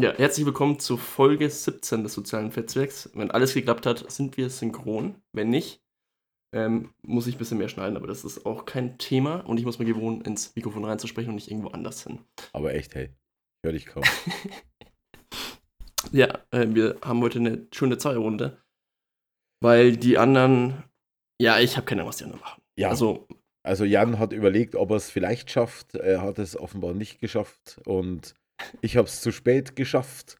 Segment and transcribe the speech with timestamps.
[0.00, 3.10] Ja, herzlich willkommen zu Folge 17 des sozialen Netzwerks.
[3.12, 5.20] Wenn alles geklappt hat, sind wir synchron.
[5.34, 5.82] Wenn nicht,
[6.54, 9.66] ähm, muss ich ein bisschen mehr schneiden, aber das ist auch kein Thema und ich
[9.66, 12.20] muss mir gewohnen, ins Mikrofon reinzusprechen und nicht irgendwo anders hin.
[12.54, 13.10] Aber echt, hey,
[13.62, 14.02] hör dich kaum.
[16.12, 18.56] Ja, äh, wir haben heute eine schöne Zweierrunde,
[19.62, 20.82] weil die anderen,
[21.38, 22.62] ja, ich habe keine Ahnung, was die anderen machen.
[22.78, 23.28] Ja, Also,
[23.62, 25.94] also Jan hat überlegt, ob er es vielleicht schafft.
[25.94, 28.34] Er hat es offenbar nicht geschafft und
[28.80, 30.36] ich habe es zu spät geschafft,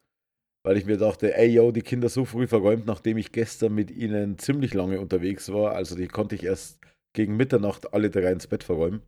[0.64, 3.90] weil ich mir dachte, ey, yo, die Kinder so früh verräumt, nachdem ich gestern mit
[3.90, 5.74] ihnen ziemlich lange unterwegs war.
[5.74, 6.78] Also die konnte ich erst
[7.14, 9.02] gegen Mitternacht alle drei ins Bett verräumen.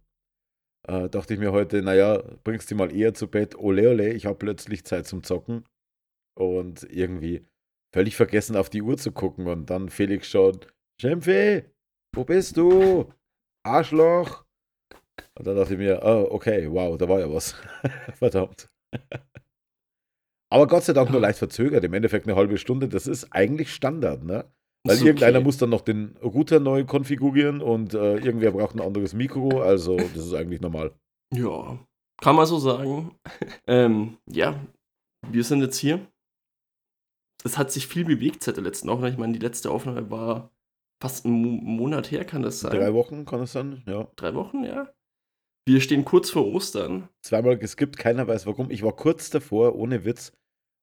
[0.89, 3.57] Äh, dachte ich mir heute, naja, bringst die mal eher zu Bett.
[3.57, 5.65] Ole, ole, ich habe plötzlich Zeit zum Zocken.
[6.35, 7.47] Und irgendwie
[7.95, 9.47] völlig vergessen, auf die Uhr zu gucken.
[9.47, 10.61] Und dann Felix schon,
[11.01, 11.65] Schimpfi,
[12.15, 13.13] wo bist du?
[13.65, 14.45] Arschloch.
[15.35, 17.55] Und dann dachte ich mir, oh, okay, wow, da war ja was.
[18.15, 18.72] Verdammt.
[20.51, 21.83] Aber Gott sei Dank nur leicht verzögert.
[21.85, 22.89] Im Endeffekt eine halbe Stunde.
[22.89, 24.45] Das ist eigentlich Standard, ne?
[24.85, 25.45] Weil Ist irgendeiner okay.
[25.45, 29.63] muss dann noch den Router neu konfigurieren und äh, irgendwer braucht ein anderes Mikro.
[29.63, 30.93] Also, das ist eigentlich normal.
[31.33, 31.79] ja,
[32.21, 33.15] kann man so sagen.
[33.67, 34.59] ähm, ja,
[35.29, 36.07] wir sind jetzt hier.
[37.45, 39.13] Es hat sich viel bewegt seit der letzten Aufnahme.
[39.13, 40.51] Ich meine, die letzte Aufnahme war
[41.01, 42.73] fast einen Mo Monat her, kann das sein?
[42.73, 44.09] Drei Wochen kann es sein, ja.
[44.17, 44.93] Drei Wochen, ja.
[45.65, 47.09] Wir stehen kurz vor Ostern.
[47.25, 48.71] Zweimal geskippt, keiner weiß warum.
[48.73, 50.33] Ich war kurz davor, ohne Witz.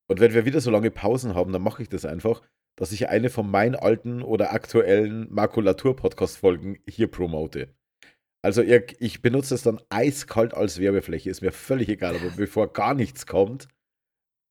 [0.09, 2.41] Und wenn wir wieder so lange Pausen haben, dann mache ich das einfach,
[2.77, 7.75] dass ich eine von meinen alten oder aktuellen Makulatur-Podcast-Folgen hier promote.
[8.41, 12.71] Also ihr, ich benutze es dann eiskalt als Werbefläche, ist mir völlig egal, aber bevor
[12.71, 13.67] gar nichts kommt,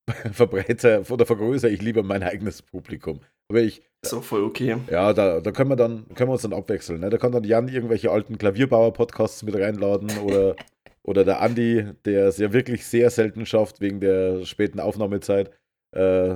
[0.31, 3.21] verbreite oder vergrößere ich lieber mein eigenes Publikum.
[3.49, 4.77] Aber ich, Ist auch voll okay.
[4.89, 7.01] ja, da, da können wir dann, können wir uns dann abwechseln.
[7.01, 7.09] Ne?
[7.09, 10.55] Da kann dann Jan irgendwelche alten Klavierbauer-Podcasts mit reinladen oder,
[11.03, 15.51] oder der Andi, der es ja wirklich sehr selten schafft wegen der späten Aufnahmezeit,
[15.95, 16.35] äh,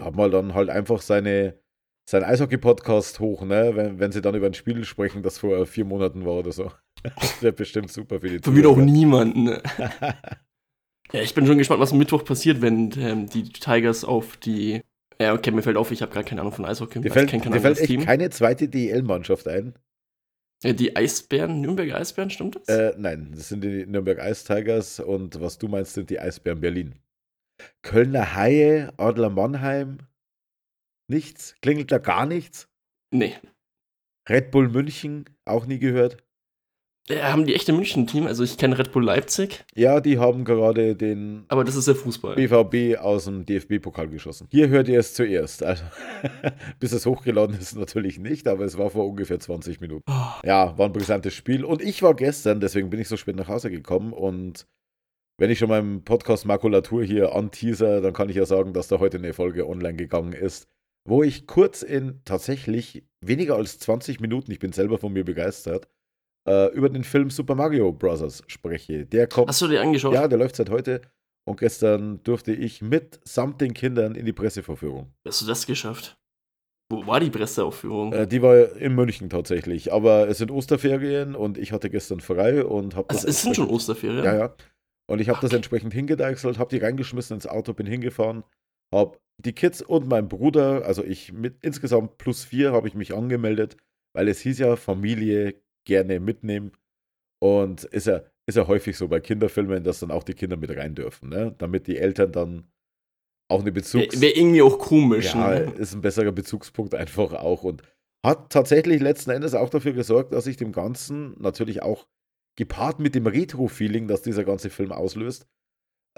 [0.00, 1.54] hat mal dann halt einfach seine,
[2.08, 3.72] sein Eishockey-Podcast hoch, ne?
[3.76, 6.70] wenn, wenn sie dann über ein Spiel sprechen, das vor vier Monaten war oder so.
[7.02, 9.44] Das wäre bestimmt super für die Für wieder auch niemanden.
[9.44, 9.62] Ne?
[11.12, 14.82] ja, ich bin schon gespannt, was am Mittwoch passiert, wenn ähm, die Tigers auf die.
[15.20, 17.00] Ja, okay, mir fällt auf, ich habe gar keine Ahnung von Eishockey.
[17.00, 18.04] Dir Ich fällt, kein dir fällt echt Team.
[18.04, 19.74] keine zweite DEL-Mannschaft ein.
[20.62, 22.68] Ja, die Eisbären, Nürnberger Eisbären, stimmt das?
[22.68, 26.60] Äh, nein, das sind die Nürnberg Ice Tigers und was du meinst, sind die Eisbären
[26.60, 26.94] Berlin.
[27.82, 29.98] Kölner Haie, Adler Mannheim,
[31.08, 32.68] nichts, klingelt da gar nichts.
[33.12, 33.36] nee.
[34.28, 36.18] Red Bull München, auch nie gehört.
[37.10, 38.26] Äh, haben die echte München-Team?
[38.26, 41.94] Also ich kenne Red Bull Leipzig, Ja, die haben gerade den aber das ist der
[41.94, 42.36] Fußball.
[42.36, 44.46] BVB aus dem DFB-Pokal geschossen.
[44.50, 45.62] Hier hört ihr es zuerst.
[45.62, 45.84] Also,
[46.80, 50.04] bis es hochgeladen ist, natürlich nicht, aber es war vor ungefähr 20 Minuten.
[50.08, 51.64] Oh, Ja, war ein brisantes Spiel.
[51.64, 54.12] Und ich war gestern, deswegen bin ich so spät nach Hause gekommen.
[54.12, 54.66] Und
[55.38, 58.98] wenn ich schon meinen Podcast Makulatur hier anteaser, dann kann ich ja sagen, dass da
[58.98, 60.68] heute eine Folge online gegangen ist,
[61.08, 65.88] wo ich kurz in tatsächlich weniger als 20 Minuten, ich bin selber von mir begeistert,
[66.48, 68.42] äh, über den Film Super Mario Bros.
[68.46, 69.06] spreche.
[69.06, 69.48] Der kommt.
[69.48, 70.14] Hast du dir angeschaut?
[70.14, 71.02] Ja, der läuft seit heute.
[71.48, 75.12] Und gestern durfte ich mit samt den Kindern in die Presseverführung.
[75.26, 76.16] Hast du das geschafft?
[76.90, 78.12] Wo war die Presseaufführung?
[78.12, 79.92] Äh, die war in München tatsächlich.
[79.92, 83.68] Aber es sind Osterferien und ich hatte gestern frei und habe also, es sind schon
[83.68, 84.24] Osterferien?
[84.24, 84.54] Ja, ja.
[85.08, 85.56] Und ich habe das Okay.
[85.56, 88.44] entsprechend hingedeichselt, habe die reingeschmissen ins Auto, bin hingefahren,
[88.94, 93.14] habe die Kids und mein Bruder, also ich mit insgesamt plus vier, habe ich mich
[93.14, 93.76] angemeldet,
[94.12, 95.54] weil es hieß ja Familie
[95.84, 96.72] gerne mitnehmen.
[97.42, 100.76] Und ist ja, ist ja häufig so bei Kinderfilmen, dass dann auch die Kinder mit
[100.76, 101.54] rein dürfen, ne?
[101.58, 102.70] damit die Eltern dann
[103.48, 104.20] auch eine Bezugs...
[104.20, 105.34] Wäre wär irgendwie auch komisch.
[105.34, 105.72] Ja, ne?
[105.78, 107.82] ist ein besserer Bezugspunkt einfach auch und
[108.24, 112.06] hat tatsächlich letzten Endes auch dafür gesorgt, dass ich dem Ganzen natürlich auch
[112.56, 115.46] gepaart mit dem Retro-Feeling, das dieser ganze Film auslöst,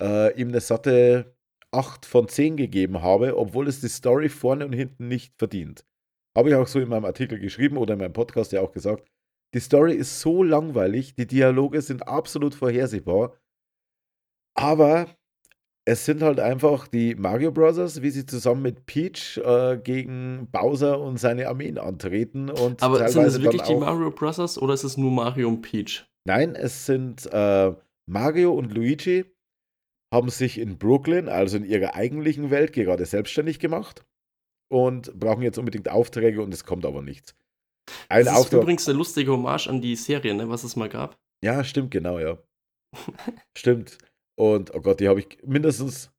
[0.01, 1.37] äh, ihm eine satte
[1.71, 5.87] 8 von 10 gegeben habe, obwohl es die Story vorne und hinten nicht verdient.
[6.37, 9.09] Habe ich auch so in meinem Artikel geschrieben oder in meinem Podcast ja auch gesagt.
[9.55, 13.37] Die Story ist so langweilig, die Dialoge sind absolut vorhersehbar,
[14.55, 15.07] aber
[15.85, 21.01] es sind halt einfach die Mario Brothers, wie sie zusammen mit Peach äh, gegen Bowser
[21.01, 24.97] und seine Armeen antreten und Aber sind es wirklich die Mario Brothers oder ist es
[24.97, 26.07] nur Mario und Peach?
[26.25, 27.75] Nein, es sind äh,
[28.07, 29.25] Mario und Luigi
[30.13, 34.05] haben sich in Brooklyn, also in ihrer eigentlichen Welt, gerade selbstständig gemacht
[34.71, 37.35] und brauchen jetzt unbedingt Aufträge und es kommt aber nichts.
[38.09, 41.19] Ein Das ist übrigens eine lustige Hommage an die Serie, ne, was es mal gab.
[41.43, 42.39] Ja, stimmt, genau, ja.
[43.57, 43.99] stimmt.
[44.37, 46.11] Und, oh Gott, die habe ich mindestens,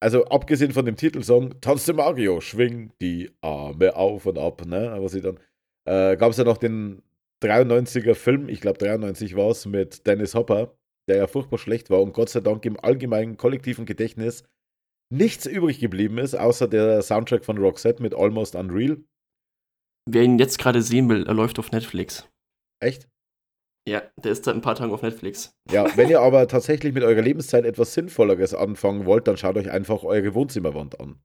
[0.00, 5.08] also abgesehen von dem Titelsong, Tanzte Mario, schwing die Arme auf und ab, ne, aber
[5.08, 5.38] sie dann,
[5.84, 7.02] äh, gab es ja noch den
[7.42, 10.74] 93er Film, ich glaube 93 war es, mit Dennis Hopper,
[11.08, 14.44] der ja furchtbar schlecht war und Gott sei Dank im allgemeinen kollektiven Gedächtnis
[15.12, 19.04] nichts übrig geblieben ist, außer der Soundtrack von Roxette mit Almost Unreal.
[20.08, 22.28] Wer ihn jetzt gerade sehen will, er läuft auf Netflix.
[22.80, 23.08] Echt?
[23.88, 25.56] Ja, der ist seit ein paar Tagen auf Netflix.
[25.70, 29.70] Ja, wenn ihr aber tatsächlich mit eurer Lebenszeit etwas Sinnvolleres anfangen wollt, dann schaut euch
[29.70, 31.20] einfach eure Wohnzimmerwand an.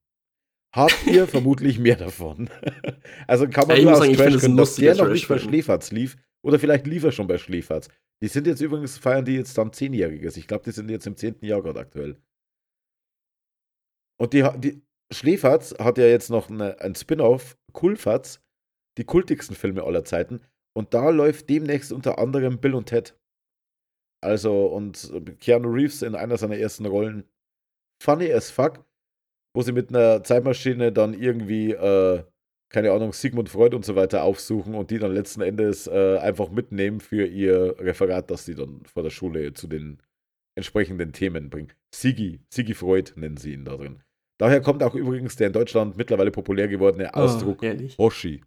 [0.75, 2.49] Habt ihr vermutlich mehr davon.
[3.27, 5.37] also kann man Ja, nur aus sagen, Trash können, dass der noch nicht bei.
[5.37, 6.17] Schläferz lief.
[6.43, 7.89] Oder vielleicht lief er schon bei Schläferz.
[8.21, 10.37] Die sind jetzt übrigens, feiern die jetzt dann Zehnjähriges.
[10.37, 12.17] Ich glaube, die sind jetzt im zehnten Jahr gerade aktuell.
[14.19, 14.81] Und die, die
[15.11, 18.41] Schläferz hat ja jetzt noch eine, ein Spin-off, Kulfatz,
[18.97, 20.41] die kultigsten Filme aller Zeiten.
[20.75, 23.17] Und da läuft demnächst unter anderem Bill und Ted.
[24.21, 27.23] Also, und Keanu Reeves in einer seiner ersten Rollen.
[28.03, 28.83] Funny as fuck,
[29.55, 32.23] wo sie mit einer Zeitmaschine dann irgendwie, äh,
[32.69, 36.49] keine Ahnung, Sigmund Freud und so weiter aufsuchen und die dann letzten Endes äh, einfach
[36.49, 40.01] mitnehmen für ihr Referat, das sie dann vor der Schule zu den
[40.55, 41.71] entsprechenden Themen bringen.
[41.93, 44.03] Sigi, Sigi Freud nennen sie ihn da drin.
[44.39, 47.89] Daher kommt auch übrigens der in Deutschland mittlerweile populär gewordene Ausdruck Oh.
[47.97, 48.41] Hoshi.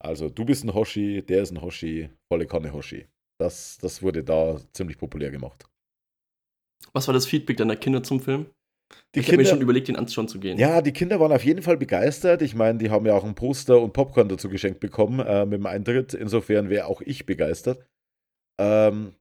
[0.00, 3.06] Also, du bist ein Hoshi, der ist ein Hoshi, volle Kanne Hoshi.
[3.40, 5.68] Das, das wurde da ziemlich populär gemacht.
[6.92, 8.46] Was war das Feedback deiner Kinder zum Film?
[9.14, 10.58] Die ich habe mir Kinder, schon überlegt, ihn anschauen zu gehen.
[10.58, 12.42] ja, die Kinder waren auf jeden Fall begeistert.
[12.42, 15.58] Ich meine, die haben ja auch ein Poster und Popcorn dazu geschenkt bekommen äh, mit
[15.58, 16.14] dem Eintritt.
[16.14, 17.84] Insofern wäre auch ich begeistert.
[18.58, 19.14] Ähm,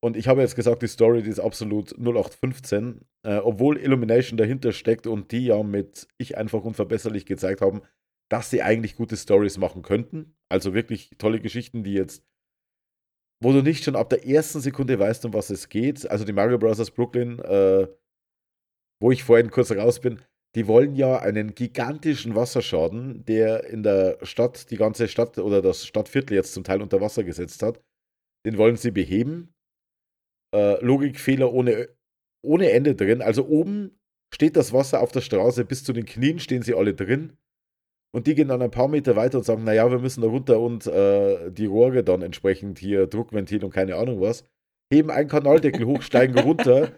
[0.00, 3.00] und ich habe jetzt gesagt, die Story, die ist absolut 0815.
[3.26, 7.82] Äh, obwohl Illumination dahinter steckt und die ja mit Ich einfach unverbesserlich gezeigt haben,
[8.30, 10.36] dass sie eigentlich gute Stories machen könnten.
[10.48, 12.24] Also wirklich tolle Geschichten, die jetzt,
[13.42, 16.10] wo du nicht schon ab der ersten Sekunde weißt, um was es geht.
[16.10, 16.90] Also die Mario Bros.
[16.90, 17.88] Brooklyn, äh,
[19.00, 20.20] wo ich vorhin kurz raus bin,
[20.54, 25.86] die wollen ja einen gigantischen Wasserschaden, der in der Stadt, die ganze Stadt oder das
[25.86, 27.80] Stadtviertel jetzt zum Teil unter Wasser gesetzt hat,
[28.46, 29.54] den wollen sie beheben.
[30.54, 31.88] Äh, Logikfehler ohne,
[32.42, 33.20] ohne Ende drin.
[33.22, 34.00] Also oben
[34.34, 37.36] steht das Wasser auf der Straße, bis zu den Knien stehen sie alle drin.
[38.14, 40.60] Und die gehen dann ein paar Meter weiter und sagen, naja, wir müssen da runter
[40.60, 44.44] und äh, die Rohre dann entsprechend hier, Druckventil und keine Ahnung was,
[44.92, 46.92] heben einen Kanaldeckel hoch, steigen runter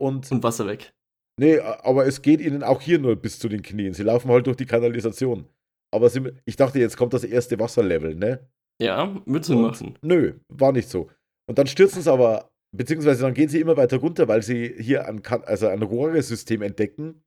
[0.00, 0.92] und Und Wasser weg.
[1.38, 3.92] Nee, aber es geht ihnen auch hier nur bis zu den Knien.
[3.94, 5.46] Sie laufen halt durch die Kanalisation.
[5.94, 8.40] Aber sie, ich dachte, jetzt kommt das erste Wasserlevel, ne?
[8.82, 9.98] Ja, Sinn Und- machen.
[10.02, 11.08] Nö, war nicht so.
[11.48, 15.06] Und dann stürzen sie aber, beziehungsweise dann gehen sie immer weiter runter, weil sie hier
[15.06, 17.22] ein, also ein Rohresystem entdecken,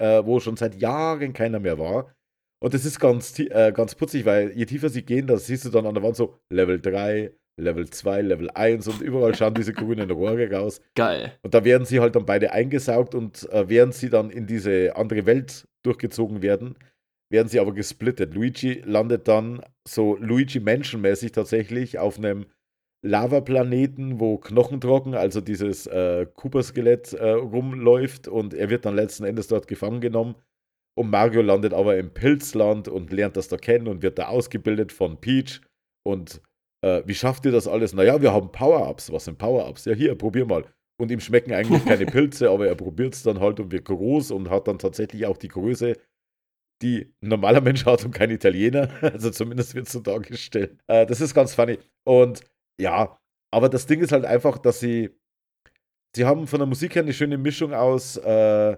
[0.00, 2.14] äh, wo schon seit Jahren keiner mehr war.
[2.60, 5.70] Und das ist ganz, äh, ganz putzig, weil je tiefer sie gehen, da siehst du
[5.70, 9.72] dann an der Wand so Level 3, Level 2, Level 1 und überall schauen diese
[9.72, 10.80] grünen Rohre raus.
[10.94, 11.32] Geil.
[11.42, 14.96] Und da werden sie halt dann beide eingesaugt und äh, während sie dann in diese
[14.96, 16.76] andere Welt durchgezogen werden,
[17.30, 18.34] werden sie aber gesplittet.
[18.34, 22.46] Luigi landet dann so Luigi menschenmäßig tatsächlich auf einem
[23.02, 29.46] Lavaplaneten, wo Knochentrocken, also dieses äh, Cooper-Skelett äh, rumläuft und er wird dann letzten Endes
[29.46, 30.34] dort gefangen genommen.
[30.98, 34.90] Und Mario landet aber im Pilzland und lernt das da kennen und wird da ausgebildet
[34.90, 35.60] von Peach.
[36.04, 36.42] Und
[36.84, 37.94] äh, wie schafft ihr das alles?
[37.94, 39.12] Naja, wir haben Power-Ups.
[39.12, 39.84] Was sind Power-Ups?
[39.84, 40.64] Ja, hier, probier mal.
[41.00, 44.32] Und ihm schmecken eigentlich keine Pilze, aber er probiert es dann halt und wird groß
[44.32, 45.94] und hat dann tatsächlich auch die Größe,
[46.82, 48.88] die ein normaler Mensch hat und kein Italiener.
[49.00, 50.80] Also zumindest wird es so dargestellt.
[50.88, 51.78] Äh, das ist ganz funny.
[52.04, 52.40] Und
[52.80, 53.20] ja,
[53.52, 55.10] aber das Ding ist halt einfach, dass sie,
[56.16, 58.76] sie haben von der Musik her eine schöne Mischung aus äh,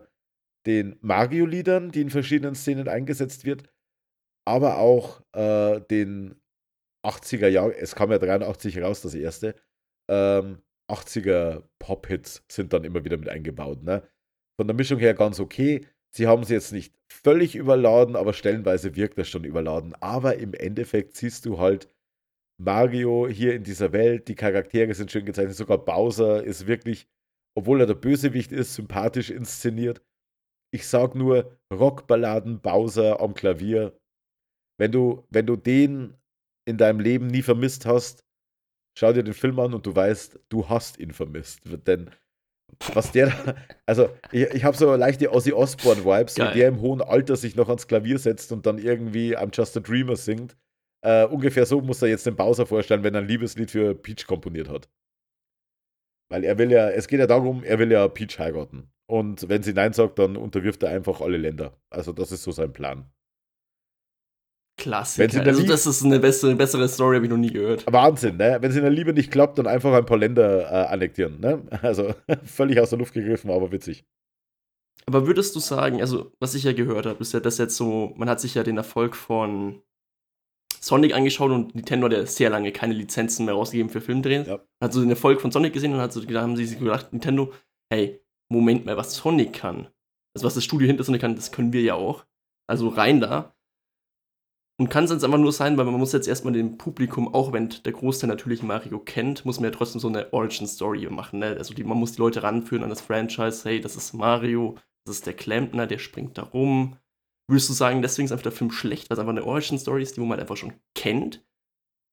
[0.66, 3.64] den Mario-Liedern, die in verschiedenen Szenen eingesetzt wird,
[4.46, 6.40] aber auch äh, den
[7.04, 9.54] 80er Jahren, es kam ja 83 raus, das erste,
[10.10, 10.58] ähm,
[10.90, 13.82] 80er Pop-Hits sind dann immer wieder mit eingebaut.
[13.82, 14.02] Ne?
[14.58, 15.86] Von der Mischung her ganz okay.
[16.12, 19.94] Sie haben sie jetzt nicht völlig überladen, aber stellenweise wirkt das schon überladen.
[20.00, 21.88] Aber im Endeffekt siehst du halt
[22.58, 27.08] Mario hier in dieser Welt, die Charaktere sind schön gezeichnet, sogar Bowser ist wirklich,
[27.54, 30.02] obwohl er der Bösewicht ist, sympathisch inszeniert.
[30.72, 33.98] Ich sag nur Rockballaden Bowser am Klavier.
[34.78, 36.16] Wenn du, wenn du den
[36.64, 38.24] in deinem Leben nie vermisst hast,
[38.96, 41.60] schau dir den Film an und du weißt, du hast ihn vermisst.
[41.86, 42.10] Denn
[42.94, 43.54] was der, da-
[43.86, 46.54] also ich, ich habe so leichte Ozzy Osbourne-Vibes, wie Geil.
[46.54, 49.80] der im hohen Alter sich noch ans Klavier setzt und dann irgendwie I'm Just a
[49.80, 50.56] Dreamer singt.
[51.02, 54.26] Äh, ungefähr so muss er jetzt den Bowser vorstellen, wenn er ein Liebeslied für Peach
[54.26, 54.88] komponiert hat.
[56.30, 58.90] Weil er will ja, es geht ja darum, er will ja Peach heiraten.
[59.10, 61.76] Und wenn sie Nein sagt, dann unterwirft er einfach alle Länder.
[61.90, 63.10] Also das ist so sein Plan.
[64.78, 65.44] Klassiker.
[65.44, 67.84] Also das ist eine bessere, bessere Story, habe ich noch nie gehört.
[67.90, 68.58] Wahnsinn, ne?
[68.60, 71.60] Wenn es in der Liebe nicht klappt, dann einfach ein paar Länder äh, annektieren, ne?
[71.82, 72.14] Also
[72.44, 74.04] völlig aus der Luft gegriffen, aber witzig.
[75.06, 78.14] Aber würdest du sagen, also was ich ja gehört habe, ist ja das jetzt so,
[78.16, 79.82] man hat sich ja den Erfolg von
[80.78, 84.46] Sonic angeschaut und Nintendo hat ja sehr lange keine Lizenzen mehr rausgegeben für Filmdrehen.
[84.46, 84.60] Ja.
[84.80, 87.12] Hat so den Erfolg von Sonic gesehen und hat so gedacht, haben sie sich gedacht,
[87.12, 87.52] Nintendo,
[87.92, 88.19] hey,
[88.50, 89.88] Moment mal, was Sonic kann,
[90.34, 92.26] also was das Studio hinter Sonic kann, das können wir ja auch.
[92.68, 93.54] Also rein da.
[94.78, 97.52] Und kann es jetzt einfach nur sein, weil man muss jetzt erstmal dem Publikum, auch
[97.52, 101.40] wenn der Großteil natürlich Mario kennt, muss man ja trotzdem so eine Origin-Story machen.
[101.40, 101.48] Ne?
[101.58, 105.16] Also die, man muss die Leute ranführen an das Franchise, hey, das ist Mario, das
[105.16, 106.96] ist der Klempner, der springt da rum.
[107.46, 110.16] Würdest du sagen, deswegen ist einfach der Film schlecht, weil es einfach eine Origin-Story ist,
[110.16, 111.44] die man halt einfach schon kennt?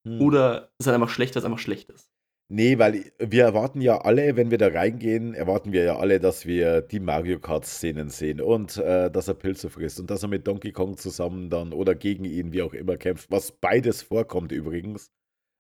[0.06, 0.20] Hm.
[0.20, 2.12] Oder ist er einfach schlecht, weil es einfach schlecht ist?
[2.50, 6.46] Nee, weil wir erwarten ja alle, wenn wir da reingehen, erwarten wir ja alle, dass
[6.46, 10.48] wir die Mario Kart-Szenen sehen und äh, dass er Pilze frisst und dass er mit
[10.48, 13.30] Donkey Kong zusammen dann oder gegen ihn, wie auch immer, kämpft.
[13.32, 15.12] Was beides vorkommt übrigens.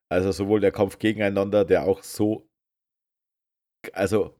[0.09, 2.49] Also sowohl der Kampf gegeneinander, der auch so.
[3.93, 4.39] Also.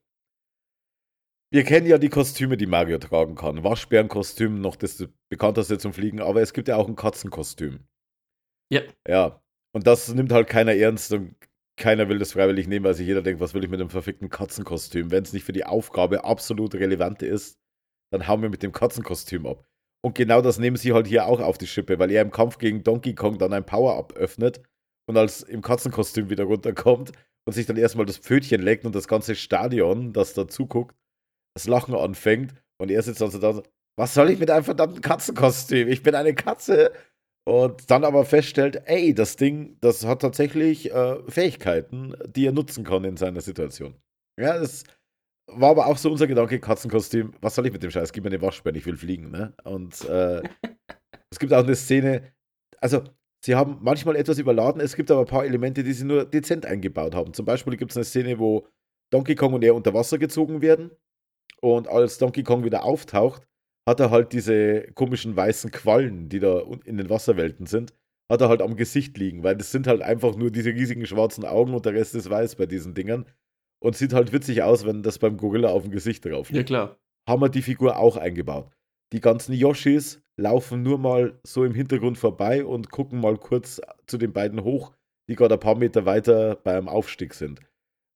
[1.51, 3.63] Wir kennen ja die Kostüme, die Mario tragen kann.
[3.63, 7.87] Waschbärenkostüm, noch das bekannteste zum Fliegen, aber es gibt ja auch ein Katzenkostüm.
[8.69, 8.81] Ja.
[9.07, 9.41] Ja.
[9.73, 11.35] Und das nimmt halt keiner ernst und
[11.77, 14.29] keiner will das freiwillig nehmen, weil sich jeder denkt, was will ich mit dem verfickten
[14.29, 15.11] Katzenkostüm?
[15.11, 17.59] Wenn es nicht für die Aufgabe absolut relevant ist,
[18.11, 19.65] dann hauen wir mit dem Katzenkostüm ab.
[20.03, 22.57] Und genau das nehmen sie halt hier auch auf die Schippe, weil er im Kampf
[22.57, 24.61] gegen Donkey Kong dann ein Power-Up öffnet
[25.07, 27.11] und als im Katzenkostüm wieder runterkommt
[27.45, 30.95] und sich dann erstmal das Pfötchen legt und das ganze Stadion, das da zuguckt,
[31.55, 33.61] das Lachen anfängt und er sitzt also da,
[33.97, 35.87] was soll ich mit einem verdammten Katzenkostüm?
[35.87, 36.91] Ich bin eine Katze
[37.47, 42.83] und dann aber feststellt, ey, das Ding, das hat tatsächlich äh, Fähigkeiten, die er nutzen
[42.83, 43.95] kann in seiner Situation.
[44.37, 44.83] Ja, das
[45.49, 48.11] war aber auch so unser Gedanke, Katzenkostüm, was soll ich mit dem Scheiß?
[48.11, 49.53] Gib mir eine Waschbär, ich will fliegen, ne?
[49.63, 50.41] Und äh,
[51.31, 52.33] es gibt auch eine Szene,
[52.81, 53.03] also
[53.41, 56.65] sie haben manchmal etwas überladen, es gibt aber ein paar Elemente, die sie nur dezent
[56.65, 57.33] eingebaut haben.
[57.33, 58.67] Zum Beispiel gibt es eine Szene, wo
[59.09, 60.91] Donkey Kong und er unter Wasser gezogen werden
[61.61, 63.47] und als Donkey Kong wieder auftaucht,
[63.87, 67.93] hat er halt diese komischen weißen Quallen, die da in den Wasserwelten sind,
[68.29, 71.45] hat er halt am Gesicht liegen, weil das sind halt einfach nur diese riesigen schwarzen
[71.45, 73.25] Augen und der Rest ist weiß bei diesen Dingern.
[73.79, 76.69] Und sieht halt witzig aus, wenn das beim Gorilla auf dem Gesicht drauf liegt.
[76.69, 76.97] Ja, klar.
[77.29, 78.71] Haben wir die Figur auch eingebaut.
[79.13, 84.17] Die ganzen Yoshis laufen nur mal so im Hintergrund vorbei und gucken mal kurz zu
[84.17, 84.93] den beiden hoch,
[85.29, 87.61] die gerade ein paar Meter weiter beim Aufstieg sind.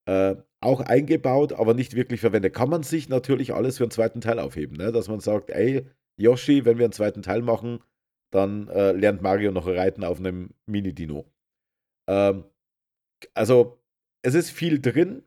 [0.05, 2.53] Äh, auch eingebaut, aber nicht wirklich verwendet.
[2.53, 4.91] Kann man sich natürlich alles für einen zweiten Teil aufheben, ne?
[4.91, 5.85] dass man sagt, ey,
[6.17, 7.79] Yoshi, wenn wir einen zweiten Teil machen,
[8.31, 11.25] dann äh, lernt Mario noch reiten auf einem Mini-Dino.
[12.07, 12.45] Ähm,
[13.33, 13.79] also,
[14.23, 15.23] es ist viel drin,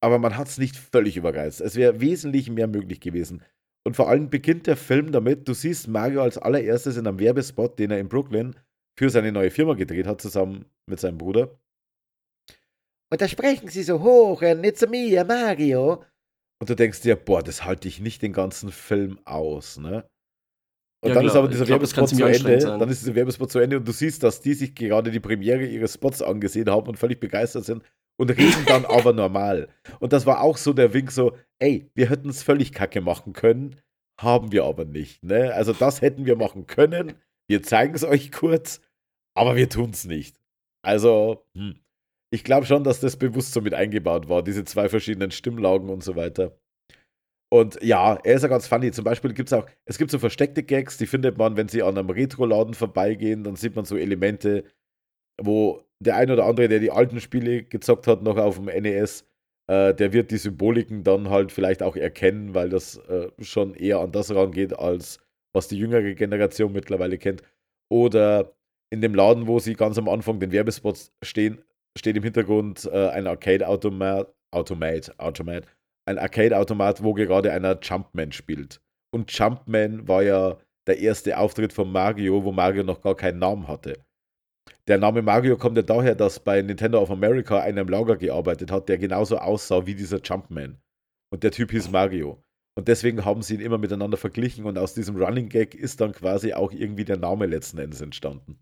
[0.00, 1.60] aber man hat es nicht völlig überreizt.
[1.60, 3.42] Es wäre wesentlich mehr möglich gewesen.
[3.86, 7.78] Und vor allem beginnt der Film damit, du siehst Mario als allererstes in einem Werbespot,
[7.78, 8.54] den er in Brooklyn
[8.98, 11.58] für seine neue Firma gedreht hat, zusammen mit seinem Bruder.
[13.14, 16.02] Und da sprechen sie so hoch, nicht zu mir, Mario.
[16.60, 20.04] Und du denkst dir, boah, das halte ich nicht den ganzen Film aus, ne?
[21.00, 21.24] Und ja, dann klar.
[21.26, 22.60] ist aber dieser glaub, Werbespot zu Ende.
[22.60, 22.80] Sein.
[22.80, 25.64] Dann ist dieser Werbespot zu Ende und du siehst, dass die sich gerade die Premiere
[25.64, 27.84] ihres Spots angesehen haben und völlig begeistert sind
[28.16, 29.68] und reden dann aber normal.
[30.00, 33.32] Und das war auch so der Wink so, ey, wir hätten es völlig kacke machen
[33.32, 33.80] können,
[34.20, 35.22] haben wir aber nicht.
[35.22, 35.54] Ne?
[35.54, 37.12] Also das hätten wir machen können.
[37.46, 38.80] Wir zeigen es euch kurz,
[39.34, 40.40] aber wir tun es nicht.
[40.82, 41.76] Also, hm
[42.34, 46.02] ich glaube schon, dass das bewusst so mit eingebaut war, diese zwei verschiedenen Stimmlagen und
[46.02, 46.58] so weiter.
[47.48, 48.90] Und ja, er ist ja ganz funny.
[48.90, 51.84] Zum Beispiel gibt es auch, es gibt so versteckte Gags, die findet man, wenn sie
[51.84, 54.64] an einem Retro-Laden vorbeigehen, dann sieht man so Elemente,
[55.40, 59.24] wo der ein oder andere, der die alten Spiele gezockt hat, noch auf dem NES,
[59.68, 64.00] äh, der wird die Symboliken dann halt vielleicht auch erkennen, weil das äh, schon eher
[64.00, 65.20] an das rangeht, als
[65.52, 67.42] was die jüngere Generation mittlerweile kennt.
[67.88, 68.56] Oder
[68.90, 71.62] in dem Laden, wo sie ganz am Anfang den Werbespots stehen,
[71.96, 75.66] steht im Hintergrund äh, ein Arcade-Automat, Automat, Automat,
[76.06, 78.80] ein Arcade-Automat, wo gerade einer Jumpman spielt.
[79.12, 83.68] Und Jumpman war ja der erste Auftritt von Mario, wo Mario noch gar keinen Namen
[83.68, 84.04] hatte.
[84.86, 88.70] Der Name Mario kommt ja daher, dass bei Nintendo of America einer im Lager gearbeitet
[88.70, 90.78] hat, der genauso aussah wie dieser Jumpman.
[91.30, 92.42] Und der Typ hieß Mario.
[92.76, 96.12] Und deswegen haben sie ihn immer miteinander verglichen und aus diesem Running Gag ist dann
[96.12, 98.58] quasi auch irgendwie der Name letzten Endes entstanden.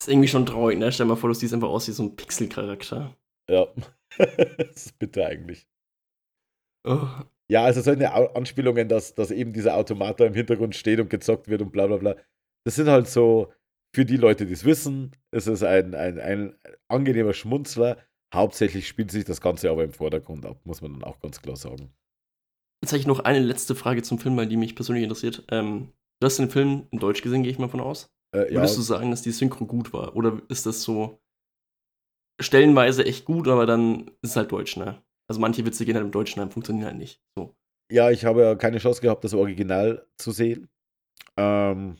[0.00, 0.92] Ist irgendwie schon traurig, ne?
[0.92, 3.16] Stell dir mal vor, du siehst einfach aus wie so ein Pixel-Charakter.
[3.48, 3.66] Ja.
[4.18, 5.66] das ist bitter eigentlich.
[6.84, 7.08] Oh.
[7.48, 11.48] Ja, also solche Anspielungen, dass, dass eben dieser Automat da im Hintergrund steht und gezockt
[11.48, 12.16] wird und bla bla bla.
[12.64, 13.52] Das sind halt so,
[13.96, 16.54] für die Leute, die es wissen, ist es ein, ein, ein
[16.86, 17.96] angenehmer Schmunzler.
[18.34, 21.56] Hauptsächlich spielt sich das Ganze aber im Vordergrund ab, muss man dann auch ganz klar
[21.56, 21.94] sagen.
[22.82, 25.44] Jetzt habe ich noch eine letzte Frage zum Film, weil die mich persönlich interessiert.
[25.50, 28.14] Ähm, du hast den Film in Deutsch gesehen, gehe ich mal von aus.
[28.36, 30.14] Äh, ja, Würdest du sagen, dass die Synchro gut war?
[30.14, 31.18] Oder ist das so
[32.40, 35.02] stellenweise echt gut, aber dann ist es halt Deutsch, ne?
[35.28, 37.20] Also manche Witze gehen halt im Deutschen, dann funktionieren halt nicht.
[37.36, 37.56] So.
[37.90, 40.68] ja, ich habe ja keine Chance gehabt, das Original zu sehen.
[41.36, 41.96] Ähm,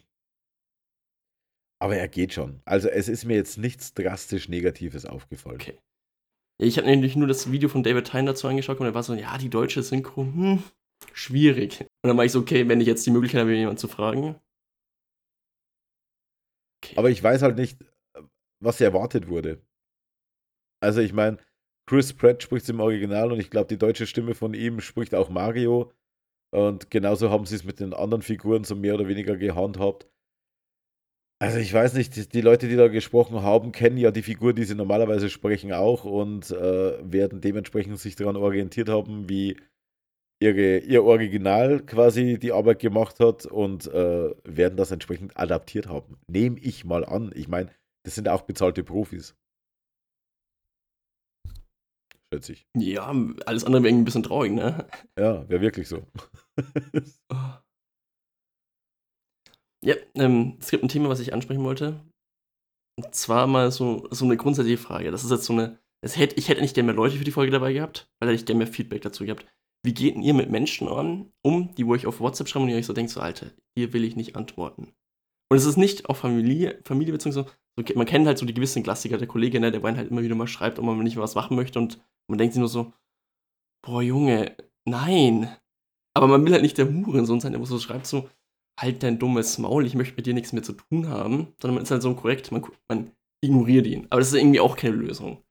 [1.80, 2.60] aber er geht schon.
[2.64, 5.56] Also es ist mir jetzt nichts drastisch Negatives aufgefallen.
[5.60, 5.78] Okay.
[6.60, 9.02] Ja, ich habe nämlich nur das Video von David Tyne dazu angeschaut und er war
[9.02, 10.62] so, ja, die deutsche Synchro, hm,
[11.12, 11.80] schwierig.
[11.80, 14.36] Und dann war ich so, okay, wenn ich jetzt die Möglichkeit habe, jemanden zu fragen.
[16.96, 17.78] Aber ich weiß halt nicht,
[18.60, 19.60] was erwartet wurde.
[20.80, 21.38] Also ich meine,
[21.86, 25.30] Chris Pratt spricht im Original und ich glaube, die deutsche Stimme von ihm spricht auch
[25.30, 25.92] Mario.
[26.50, 30.06] Und genauso haben sie es mit den anderen Figuren so mehr oder weniger gehandhabt.
[31.38, 34.54] Also ich weiß nicht, die, die Leute, die da gesprochen haben, kennen ja die Figur,
[34.54, 39.58] die sie normalerweise sprechen, auch und äh, werden dementsprechend sich daran orientiert haben, wie
[40.40, 46.18] ihre, ihr Original quasi die Arbeit gemacht hat und äh, werden das entsprechend adaptiert haben.
[46.28, 47.32] Nehme ich mal an.
[47.34, 47.70] Ich meine,
[48.04, 49.34] das sind auch bezahlte Profis.
[52.32, 52.66] Schätze ich.
[52.76, 53.14] ja,
[53.46, 54.88] alles andere wäre ein bisschen traurig, ne?
[55.18, 56.06] Ja, wäre wirklich so.
[59.84, 62.00] Ja, ähm, es gibt ein Thema, was ich ansprechen wollte.
[62.98, 65.12] Und zwar mal so, so eine grundsätzliche Frage.
[65.12, 65.78] Das ist jetzt so eine.
[66.04, 68.40] Es hätte, ich hätte nicht gerne mehr Leute für die Folge dabei gehabt, weil hätte
[68.40, 69.46] ich gerne mehr Feedback dazu gehabt.
[69.86, 72.70] Wie geht denn ihr mit Menschen an, um, die wo ich auf WhatsApp schreibe und
[72.70, 74.92] ihr euch so denkt, so, Alter, hier will ich nicht antworten.
[75.48, 78.82] Und es ist nicht auf Familie, Familie beziehungsweise, so, man kennt halt so die gewissen
[78.82, 81.36] Klassiker, der Kollege, ne, der einen halt immer wieder mal schreibt, ob man nicht was
[81.36, 82.92] machen möchte und man denkt sich nur so,
[83.80, 85.54] boah, Junge, nein.
[86.14, 88.28] Aber man will halt nicht der Hurensohn sein, der so schreibt so,
[88.80, 91.84] halt dein dummes Maul, ich möchte mit dir nichts mehr zu tun haben, sondern man
[91.84, 94.08] ist halt so korrekt, man, man ignoriert ihn.
[94.10, 95.44] Aber das ist irgendwie auch keine Lösung.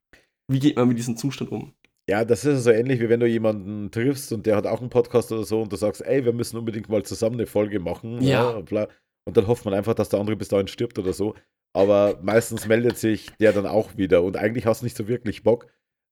[0.52, 1.74] Wie geht man mit diesem Zustand um?
[2.10, 4.90] Ja, das ist so ähnlich, wie wenn du jemanden triffst und der hat auch einen
[4.90, 8.22] Podcast oder so und du sagst, ey, wir müssen unbedingt mal zusammen eine Folge machen.
[8.22, 8.62] Ja.
[8.62, 8.88] bla.
[9.28, 11.34] Und dann hofft man einfach, dass der andere bis dahin stirbt oder so.
[11.76, 15.44] Aber meistens meldet sich der dann auch wieder und eigentlich hast du nicht so wirklich
[15.44, 15.68] Bock.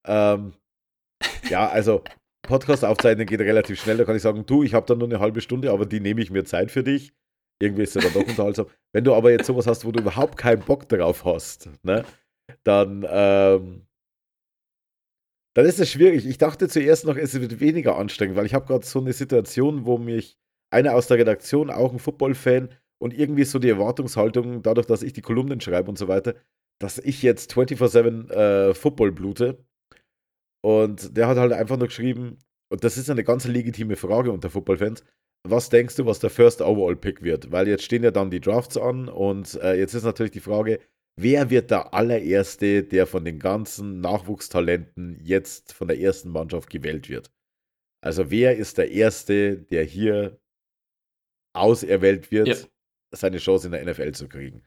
[0.06, 0.54] Ähm,
[1.48, 2.02] ja, also
[2.42, 3.96] Podcast aufzeichnen geht relativ schnell.
[3.96, 6.20] Da kann ich sagen, du, ich habe dann nur eine halbe Stunde, aber die nehme
[6.20, 7.14] ich mir Zeit für dich.
[7.62, 8.66] Irgendwie ist ja dann doch unterhaltsam.
[8.92, 12.04] Wenn du aber jetzt sowas hast, wo du überhaupt keinen Bock darauf hast, ne,
[12.64, 13.86] dann, ähm,
[15.54, 16.26] dann ist es schwierig.
[16.26, 19.86] Ich dachte zuerst noch, es wird weniger anstrengend, weil ich habe gerade so eine Situation,
[19.86, 20.36] wo mich
[20.70, 25.12] einer aus der Redaktion, auch ein Football-Fan, und irgendwie so die Erwartungshaltung, dadurch, dass ich
[25.12, 26.36] die Kolumnen schreibe und so weiter,
[26.80, 29.64] dass ich jetzt 24-7 äh, Football blute.
[30.62, 32.38] Und der hat halt einfach nur geschrieben,
[32.70, 35.04] und das ist eine ganz legitime Frage unter Football-Fans,
[35.46, 37.52] was denkst du, was der First Overall Pick wird?
[37.52, 40.80] Weil jetzt stehen ja dann die Drafts an und äh, jetzt ist natürlich die Frage,
[41.16, 47.08] wer wird der allererste, der von den ganzen Nachwuchstalenten jetzt von der ersten Mannschaft gewählt
[47.08, 47.30] wird?
[48.02, 50.38] Also wer ist der erste, der hier
[51.54, 52.56] auserwählt wird, Ja.
[53.14, 54.62] seine Chance in der NFL zu kriegen?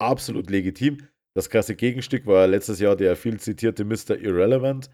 [0.00, 0.98] Absolut legitim.
[1.34, 4.18] Das krasse Gegenstück war letztes Jahr der viel zitierte Mr.
[4.18, 4.90] Irrelevant,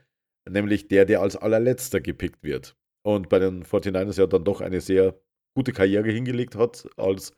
[0.49, 2.77] nämlich der, der als allerletzter gepickt wird.
[3.05, 5.19] Und bei den 49ers ja dann doch eine sehr
[5.57, 7.33] gute Karriere hingelegt hat als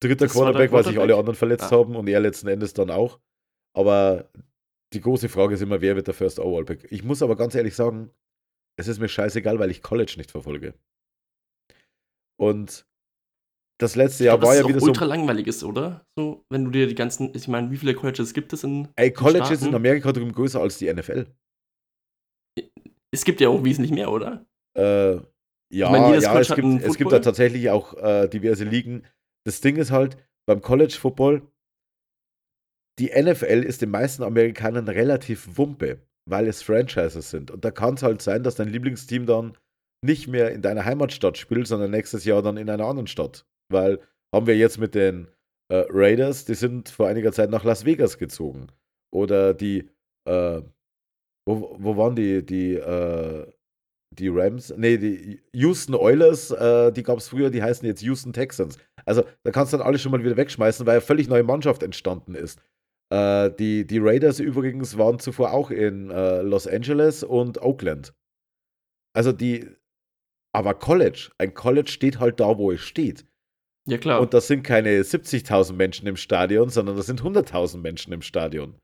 [0.00, 1.76] dritter Das war Quarterback, weil sich alle anderen verletzt Ah.
[1.78, 3.20] haben und er letzten Endes dann auch.
[3.74, 4.30] Aber
[4.92, 6.86] die große Frage ist immer, wer wird der First Overall Pick?
[6.90, 8.10] Ich muss aber ganz ehrlich sagen,
[8.78, 10.74] es ist mir scheißegal, weil ich College nicht verfolge.
[12.38, 12.86] Und
[13.78, 14.86] das letzte Ich Jahr glaub, war ja wieder so.
[14.86, 16.06] ultra langweilig ist, oder?
[16.18, 18.88] So, wenn du dir die ganzen, ich meine, wie viele Colleges gibt es in.
[18.96, 19.74] Ey, College ist in Staaten?
[19.74, 21.26] Amerika drüben größer als die NFL.
[23.10, 24.46] Es gibt ja auch wesentlich mehr, oder?
[24.76, 25.16] Äh,
[25.72, 29.04] ja, meine, jedes ja es, gibt, es gibt da tatsächlich auch äh, diverse Ligen.
[29.46, 30.16] Das Ding ist halt,
[30.48, 31.42] beim College Football,
[32.98, 37.52] die NFL ist den meisten Amerikanern relativ wumpe, weil es Franchises sind.
[37.52, 39.56] Und da kann es halt sein, dass dein Lieblingsteam dann
[40.04, 43.46] nicht mehr in deiner Heimatstadt spielt, sondern nächstes Jahr dann in einer anderen Stadt.
[43.68, 44.00] Weil
[44.34, 45.28] haben wir jetzt mit den
[45.68, 48.66] äh, Raiders, die sind vor einiger Zeit nach Las Vegas gezogen.
[49.12, 49.88] Oder die,
[50.24, 50.60] äh,
[51.46, 53.46] wo, wo waren die, die, äh,
[54.18, 58.32] die Rams, nee, die Houston Oilers, äh, die gab es früher, die heißen jetzt Houston
[58.32, 58.78] Texans.
[59.04, 61.82] Also da kannst du dann alles schon mal wieder wegschmeißen, weil eine völlig neue Mannschaft
[61.82, 62.60] entstanden ist.
[63.12, 68.12] Äh, die, die Raiders übrigens waren zuvor auch in äh, Los Angeles und Oakland.
[69.14, 69.68] Also die,
[70.52, 73.26] aber College, ein College steht halt da, wo es steht.
[73.88, 74.20] Ja, klar.
[74.20, 78.76] Und das sind keine 70.000 Menschen im Stadion, sondern das sind 100.000 Menschen im Stadion.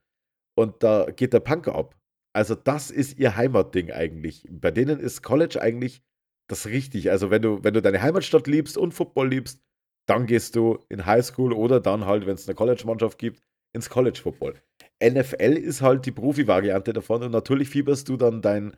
[0.55, 1.95] Und da geht der Punk ab.
[2.33, 4.47] Also das ist ihr Heimatding eigentlich.
[4.49, 6.01] Bei denen ist College eigentlich
[6.47, 7.11] das richtig.
[7.11, 9.61] Also wenn du, wenn du deine Heimatstadt liebst und Football liebst,
[10.07, 13.41] dann gehst du in Highschool oder dann halt, wenn es eine College-Mannschaft gibt,
[13.73, 14.55] ins College Football.
[15.01, 18.75] NFL ist halt die Profi-Variante davon und natürlich fieberst du dann dein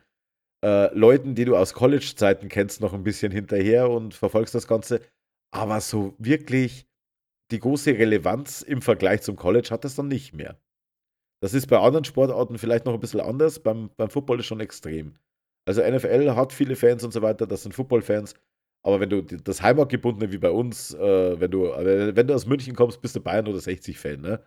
[0.64, 5.00] äh, Leuten, die du aus College-Zeiten kennst, noch ein bisschen hinterher und verfolgst das Ganze.
[5.52, 6.86] Aber so wirklich
[7.50, 10.58] die große Relevanz im Vergleich zum College hat das dann nicht mehr.
[11.42, 13.60] Das ist bei anderen Sportarten vielleicht noch ein bisschen anders.
[13.60, 15.16] Beim, beim Football ist schon extrem.
[15.68, 18.34] Also NFL hat viele Fans und so weiter, das sind Football-Fans.
[18.84, 22.46] Aber wenn du das Heimatgebundene wie bei uns, äh, wenn du, äh, wenn du aus
[22.46, 24.40] München kommst, bist du Bayern oder 60-Fan, ne?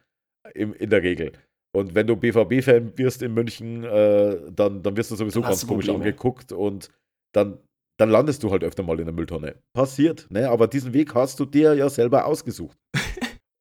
[0.56, 1.34] In, in der Regel.
[1.76, 5.88] Und wenn du BVB-Fan wirst in München, äh, dann, dann wirst du sowieso ganz komisch
[5.88, 6.06] Probleme.
[6.06, 6.90] angeguckt und
[7.36, 7.60] dann,
[8.00, 9.56] dann landest du halt öfter mal in der Mülltonne.
[9.76, 10.50] Passiert, ne?
[10.50, 12.78] Aber diesen Weg hast du dir ja selber ausgesucht.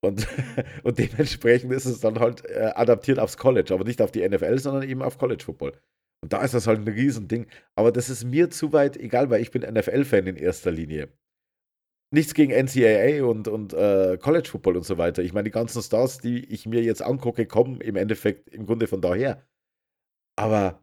[0.04, 0.26] Und,
[0.82, 4.58] und dementsprechend ist es dann halt äh, adaptiert aufs College, aber nicht auf die NFL,
[4.58, 5.72] sondern eben auf College Football.
[6.22, 7.46] Und da ist das halt ein Riesending.
[7.76, 11.12] Aber das ist mir zu weit egal, weil ich bin NFL-Fan in erster Linie
[12.10, 15.22] nichts gegen NCAA und, und äh, College Football und so weiter.
[15.22, 18.86] Ich meine, die ganzen Stars, die ich mir jetzt angucke, kommen im Endeffekt im Grunde
[18.86, 19.46] von daher.
[20.36, 20.82] Aber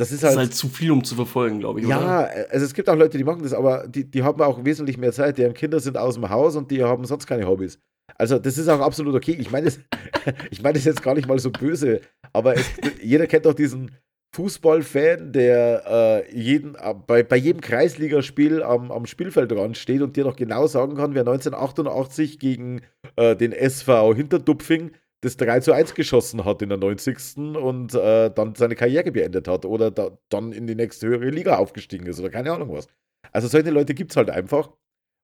[0.00, 1.86] das ist, das halt, ist halt zu viel, um zu verfolgen, glaube ich.
[1.86, 2.46] Ja, oder?
[2.50, 5.12] also es gibt auch Leute, die machen das, aber die, die haben auch wesentlich mehr
[5.12, 5.38] Zeit.
[5.38, 7.78] Deren Kinder sind aus dem Haus und die haben sonst keine Hobbys.
[8.16, 9.36] Also das ist auch absolut okay.
[9.38, 9.78] Ich meine das,
[10.50, 12.00] ich meine das jetzt gar nicht mal so böse,
[12.32, 12.64] aber es,
[13.02, 13.90] jeder kennt doch diesen,
[14.32, 15.82] Fußballfan, der
[16.28, 20.68] äh, jeden, äh, bei, bei jedem Kreisligaspiel am, am Spielfeldrand steht und dir noch genau
[20.68, 22.82] sagen kann, wer 1988 gegen
[23.16, 27.36] äh, den SV Hinterdupfing das 3 zu 1 geschossen hat in der 90.
[27.56, 31.58] und äh, dann seine Karriere beendet hat oder da, dann in die nächste höhere Liga
[31.58, 32.88] aufgestiegen ist oder keine Ahnung was.
[33.32, 34.70] Also solche Leute gibt es halt einfach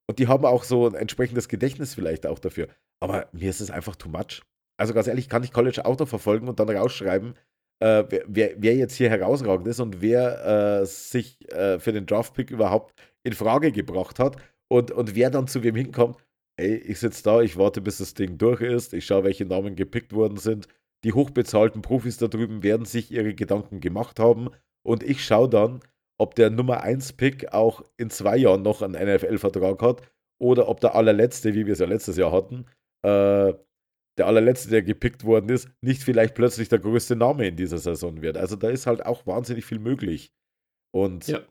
[0.07, 2.67] und die haben auch so ein entsprechendes Gedächtnis vielleicht auch dafür.
[2.99, 4.43] Aber mir ist es einfach too much.
[4.79, 7.33] Also ganz ehrlich, kann ich College auch noch verfolgen und dann rausschreiben,
[7.79, 12.51] äh, wer, wer, jetzt hier herausragend ist und wer äh, sich äh, für den Draftpick
[12.51, 16.17] überhaupt in Frage gebracht hat und, und wer dann zu wem hinkommt.
[16.59, 19.75] Ey, ich sitze da, ich warte, bis das Ding durch ist, ich schaue, welche Namen
[19.75, 20.67] gepickt worden sind.
[21.03, 24.49] Die hochbezahlten Profis da drüben werden sich ihre Gedanken gemacht haben
[24.83, 25.81] und ich schaue dann,
[26.19, 30.01] ob der Nummer 1 Pick auch in zwei Jahren noch einen NFL-Vertrag hat
[30.41, 32.65] oder ob der allerletzte, wie wir es ja letztes Jahr hatten,
[33.03, 33.53] äh,
[34.17, 38.21] der allerletzte, der gepickt worden ist, nicht vielleicht plötzlich der größte Name in dieser Saison
[38.23, 38.37] wird.
[38.37, 40.33] Also da ist halt auch wahnsinnig viel möglich.
[40.91, 41.41] Und ja,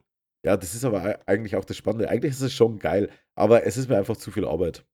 [0.45, 2.09] ja das ist aber eigentlich auch das Spannende.
[2.09, 4.85] Eigentlich ist es schon geil, aber es ist mir einfach zu viel Arbeit.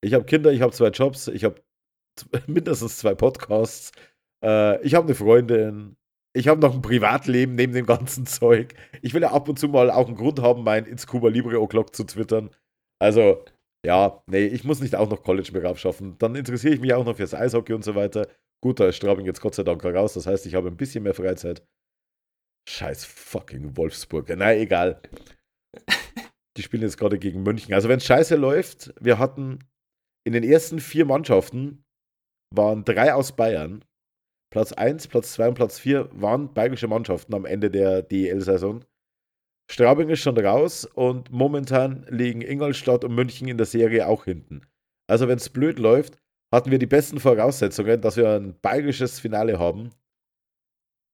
[0.00, 1.60] Ich habe Kinder, ich habe zwei Jobs, ich habe
[2.46, 3.92] mindestens zwei Podcasts,
[4.44, 5.96] äh, ich habe eine Freundin,
[6.34, 8.74] ich habe noch ein Privatleben neben dem ganzen Zeug.
[9.02, 11.56] Ich will ja ab und zu mal auch einen Grund haben, mein Ins Cuba Libre
[11.56, 12.50] O'Clock zu twittern.
[13.00, 13.44] Also,
[13.84, 16.16] ja, nee, ich muss nicht auch noch College mehr schaffen.
[16.18, 18.28] Dann interessiere ich mich auch noch fürs Eishockey und so weiter.
[18.60, 20.14] Gut, da ist Straubing jetzt Gott sei Dank raus.
[20.14, 21.64] Das heißt, ich habe ein bisschen mehr Freizeit.
[22.68, 24.26] Scheiß fucking Wolfsburg.
[24.36, 25.00] Na, egal.
[26.56, 27.72] Die spielen jetzt gerade gegen München.
[27.72, 29.60] Also, wenn es scheiße läuft, wir hatten
[30.28, 31.82] in den ersten vier Mannschaften
[32.54, 33.82] waren drei aus Bayern.
[34.52, 38.84] Platz 1, Platz 2 und Platz 4 waren bayerische Mannschaften am Ende der DEL-Saison.
[39.70, 44.66] Straubing ist schon raus und momentan liegen Ingolstadt und München in der Serie auch hinten.
[45.08, 46.18] Also wenn es blöd läuft,
[46.54, 49.92] hatten wir die besten Voraussetzungen, dass wir ein bayerisches Finale haben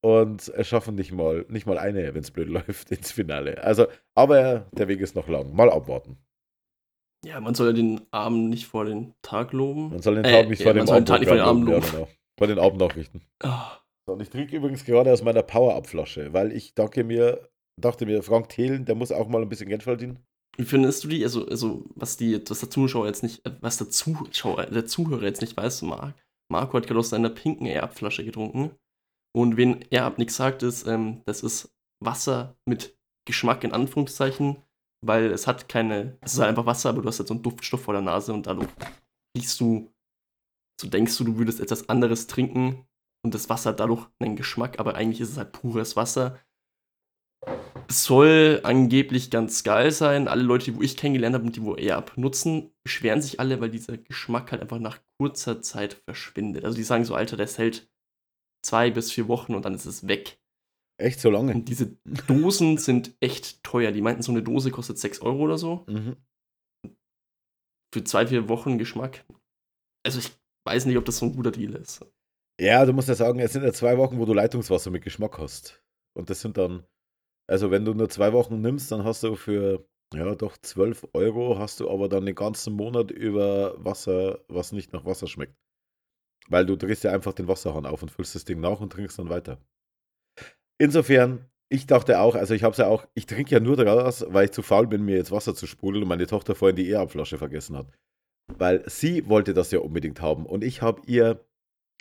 [0.05, 3.63] und schaffen nicht mal, nicht mal eine, wenn es blöd läuft, ins Finale.
[3.63, 5.55] Also, aber der Weg ist noch lang.
[5.55, 6.19] Mal abwarten.
[7.25, 9.91] Ja, man soll ja den Abend nicht vor den Tag loben.
[9.91, 11.83] Man soll den Tag äh, nicht, vor, ja, den Tag nicht vor den Abend loben.
[11.85, 12.09] Ja, genau.
[12.39, 13.23] Vor den Abendnachrichten.
[13.43, 13.49] Oh.
[14.07, 17.49] So, und ich trinke übrigens gerade aus meiner Power-Up-Flasche, weil ich danke mir
[17.81, 20.19] dachte mir, Frank Thelen, der muss auch mal ein bisschen Geld verdienen.
[20.57, 23.91] Wie findest du die, also, also was die, was der Zuschauer jetzt nicht, was der
[23.91, 26.15] Zuschauer, der Zuhörer jetzt nicht weiß, Marc,
[26.51, 28.71] Marco hat gerade aus seiner pinken Erbflasche getrunken.
[29.37, 34.59] Und wenn Erb nichts sagt, ist, ähm, das ist Wasser mit Geschmack in Anführungszeichen,
[35.07, 37.43] weil es hat keine, es ist halt einfach Wasser, aber du hast halt so einen
[37.43, 38.69] Duftstoff vor der Nase und dadurch
[39.37, 39.93] riechst du,
[40.81, 42.87] so denkst du, du würdest etwas anderes trinken
[43.25, 46.39] und das Wasser hat dadurch einen Geschmack, aber eigentlich ist es halt pures Wasser
[47.89, 50.29] soll angeblich ganz geil sein.
[50.29, 53.61] Alle Leute, die wo ich kennengelernt habe und die wo eher abnutzen, beschweren sich alle,
[53.61, 56.65] weil dieser Geschmack halt einfach nach kurzer Zeit verschwindet.
[56.65, 57.91] Also die sagen so, Alter, das hält
[58.65, 60.39] zwei bis vier Wochen und dann ist es weg.
[60.97, 61.55] Echt so lange?
[61.55, 63.93] Und diese Dosen sind echt teuer.
[63.93, 65.85] Die meinten, so eine Dose kostet 6 Euro oder so.
[65.89, 66.17] Mhm.
[67.93, 69.25] Für zwei, vier Wochen Geschmack.
[70.05, 70.33] Also ich
[70.67, 72.05] weiß nicht, ob das so ein guter Deal ist.
[72.61, 75.39] Ja, du musst ja sagen, es sind ja zwei Wochen, wo du Leitungswasser mit Geschmack
[75.39, 75.83] hast.
[76.17, 76.85] Und das sind dann
[77.47, 81.59] also wenn du nur zwei Wochen nimmst, dann hast du für, ja doch, 12 Euro
[81.59, 85.55] hast du aber dann den ganzen Monat über Wasser, was nicht nach Wasser schmeckt.
[86.49, 89.19] Weil du drehst ja einfach den Wasserhahn auf und füllst das Ding nach und trinkst
[89.19, 89.59] dann weiter.
[90.79, 94.25] Insofern, ich dachte auch, also ich habe es ja auch, ich trinke ja nur daraus,
[94.29, 96.89] weil ich zu faul bin, mir jetzt Wasser zu sprudeln und meine Tochter vorhin die
[96.89, 97.87] Ehrabflasche vergessen hat.
[98.59, 101.45] Weil sie wollte das ja unbedingt haben und ich habe ihr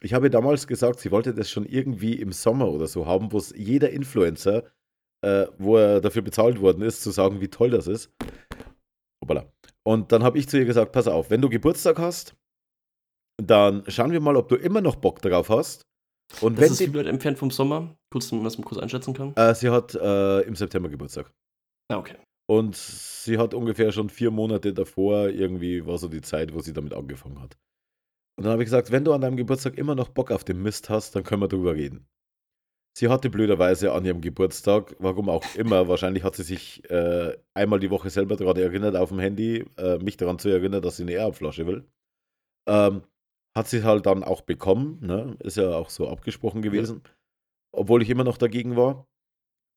[0.03, 3.37] ich habe damals gesagt, sie wollte das schon irgendwie im Sommer oder so haben, wo
[3.37, 4.63] es jeder Influencer,
[5.21, 8.11] äh, wo er dafür bezahlt worden ist, zu sagen, wie toll das ist.
[9.23, 9.51] Hoppala.
[9.83, 12.35] Und dann habe ich zu ihr gesagt, pass auf, wenn du Geburtstag hast,
[13.41, 15.83] dann schauen wir mal, ob du immer noch Bock darauf hast.
[16.41, 17.95] Und Das wenn ist sie, wie weit entfernt vom Sommer.
[18.13, 19.35] Kurz, damit man kurz einschätzen kann.
[19.35, 21.33] äh, sie hat äh, im September Geburtstag.
[21.91, 22.15] Ah, okay.
[22.47, 26.73] Und sie hat ungefähr schon vier Monate davor, irgendwie war so die Zeit, wo sie
[26.73, 27.57] damit angefangen hat.
[28.37, 30.61] Und dann habe ich gesagt, wenn du an deinem Geburtstag immer noch Bock auf den
[30.61, 32.05] Mist hast, dann können wir drüber reden.
[32.95, 37.79] Sie hatte blöderweise an ihrem Geburtstag, warum auch immer, wahrscheinlich hat sie sich äh, einmal
[37.79, 41.03] die Woche selber daran erinnert auf dem Handy, äh, mich daran zu erinnern, dass sie
[41.03, 41.83] eine Airflasche will.
[42.67, 43.01] Ähm,
[43.55, 45.35] hat sie halt dann auch bekommen, ne?
[45.39, 47.01] ist ja auch so abgesprochen gewesen,
[47.73, 49.07] obwohl ich immer noch dagegen war.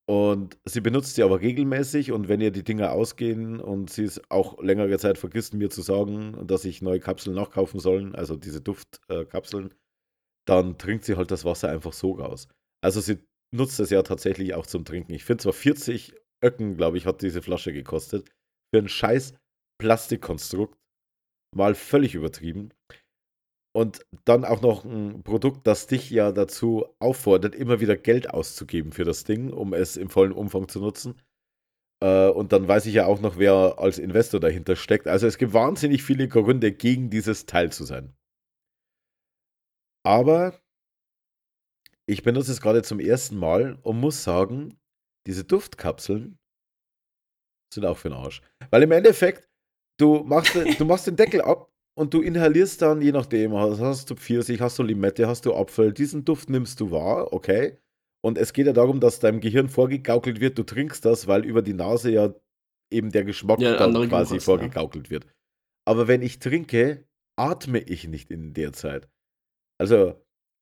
[0.09, 4.21] Und sie benutzt sie aber regelmäßig und wenn ihr die Dinger ausgehen und sie es
[4.31, 8.61] auch längere Zeit vergisst, mir zu sagen, dass ich neue Kapseln nachkaufen sollen, also diese
[8.61, 9.75] Duftkapseln,
[10.47, 12.47] dann trinkt sie halt das Wasser einfach so raus.
[12.85, 13.19] Also sie
[13.53, 15.13] nutzt es ja tatsächlich auch zum Trinken.
[15.13, 18.31] Ich finde zwar 40 Öcken, glaube ich, hat diese Flasche gekostet.
[18.73, 19.35] Für ein scheiß
[19.81, 20.79] Plastikkonstrukt.
[21.57, 22.73] Mal völlig übertrieben.
[23.77, 28.91] Und dann auch noch ein Produkt, das dich ja dazu auffordert, immer wieder Geld auszugeben
[28.91, 31.21] für das Ding, um es im vollen Umfang zu nutzen.
[32.03, 35.07] Äh, und dann weiß ich ja auch noch, wer als Investor dahinter steckt.
[35.07, 38.17] Also es gibt wahnsinnig viele Gründe, gegen dieses Teil zu sein.
[40.07, 40.59] Aber
[42.09, 44.81] ich benutze es gerade zum ersten Mal und muss sagen,
[45.27, 46.39] diese Duftkapseln
[47.75, 48.41] sind auch für den Arsch.
[48.71, 49.51] Weil im Endeffekt,
[50.01, 54.15] du machst, du machst den Deckel ab und du inhalierst dann, je nachdem, hast, du
[54.15, 57.79] Pfirsich, hast du Limette, hast du Apfel, diesen Duft nimmst du wahr, okay.
[58.23, 61.63] Und es geht ja darum, dass deinem Gehirn vorgegaukelt wird, du trinkst das, weil über
[61.63, 62.35] die Nase ja
[62.93, 65.27] eben der Geschmack Ja, dann quasi Geruch vorgegaukelt wird.
[65.87, 67.07] Aber wenn ich trinke,
[67.37, 69.09] atme ich nicht in der Zeit.
[69.79, 70.15] Also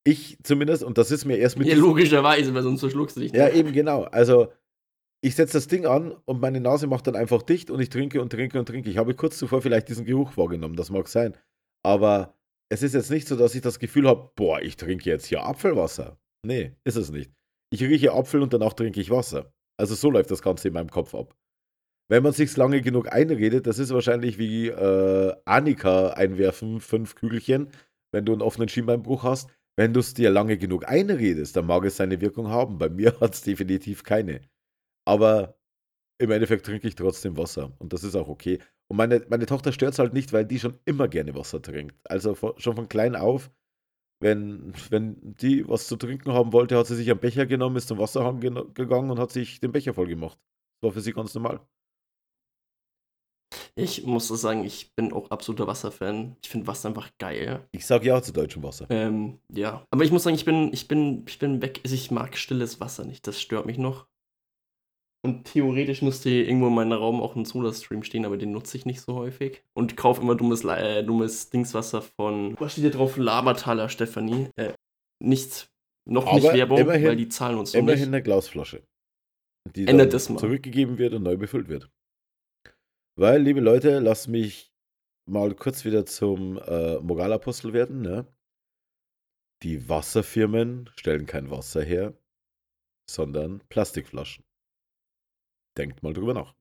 [0.07, 3.33] ich zumindest, und das ist mir erst mit Ja, logischerweise, weil sonst verschluckst du dich.
[3.33, 4.03] ja, eben genau.
[4.05, 4.53] Also,
[5.25, 8.21] ich setze das Ding an und meine Nase macht dann einfach dicht und ich trinke
[8.21, 8.91] und trinke und trinke.
[8.91, 11.35] Ich habe kurz zuvor vielleicht diesen Geruch wahrgenommen, das mag sein.
[11.83, 12.35] Aber
[12.69, 15.43] es ist jetzt nicht so, dass ich das Gefühl habe, boah, ich trinke jetzt hier
[15.43, 16.19] Apfelwasser.
[16.45, 17.33] Nee, ist es nicht.
[17.71, 19.51] Ich rieche Apfel und danach trinke ich Wasser.
[19.79, 21.35] Also so läuft das Ganze in meinem Kopf ab.
[22.11, 27.69] Wenn man sich's lange genug einredet, das ist wahrscheinlich wie äh, Annika einwerfen, fünf Kügelchen,
[28.13, 29.49] wenn du einen offenen Schienbeinbruch hast.
[29.77, 32.77] Wenn du es dir lange genug einredest, dann mag es seine Wirkung haben.
[32.77, 34.43] Bei mir hat es definitiv keine.
[35.05, 35.59] Aber
[36.19, 38.59] im Endeffekt trinke ich trotzdem Wasser und das ist auch okay.
[38.88, 41.97] Und meine, meine Tochter stört es halt nicht, weil die schon immer gerne Wasser trinkt.
[42.05, 43.51] Also von, schon von klein auf,
[44.21, 47.88] wenn, wenn die was zu trinken haben wollte, hat sie sich einen Becher genommen, ist
[47.88, 50.38] zum Wasserhahn gegangen und hat sich den Becher voll gemacht.
[50.81, 51.61] Das war für sie ganz normal.
[53.77, 56.37] Ich muss sagen, ich bin auch absoluter Wasserfan.
[56.43, 57.67] Ich finde Wasser einfach geil.
[57.73, 58.87] Ich sage ja zu deutschem Wasser.
[58.88, 59.85] Ähm, ja.
[59.90, 61.81] Aber ich muss sagen, ich bin, ich bin, ich bin weg.
[61.83, 63.27] Also ich mag stilles Wasser nicht.
[63.27, 64.07] Das stört mich noch.
[65.25, 68.77] Und theoretisch müsste hier irgendwo in meinem Raum auch ein Soda-Stream stehen, aber den nutze
[68.77, 69.63] ich nicht so häufig.
[69.73, 73.17] Und kaufe immer dummes, äh, dummes Dingswasser von, was steht hier drauf?
[73.17, 74.51] Labertaler Stefanie.
[74.57, 74.75] Äh,
[75.23, 75.71] nicht,
[76.07, 78.09] noch nicht Aber Werbung, immerhin- weil die zahlen uns so Immerhin nicht.
[78.09, 78.83] eine Glasflasche,
[79.75, 80.39] die Ändert dann das mal.
[80.39, 81.89] zurückgegeben wird und neu befüllt wird.
[83.17, 84.73] Weil, liebe Leute, lasst mich
[85.27, 88.03] mal kurz wieder zum äh, Moralapostel werden.
[88.03, 88.27] Ne?
[89.63, 92.13] Die Wasserfirmen stellen kein Wasser her,
[93.09, 94.45] sondern Plastikflaschen.
[95.79, 96.55] Denkt mal drüber nach.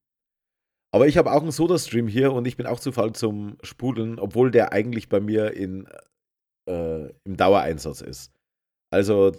[0.93, 4.19] Aber ich habe auch einen Soda-Stream hier und ich bin auch zu faul zum Sprudeln,
[4.19, 5.88] obwohl der eigentlich bei mir in,
[6.69, 8.32] äh, im Dauereinsatz ist.
[8.91, 9.32] Also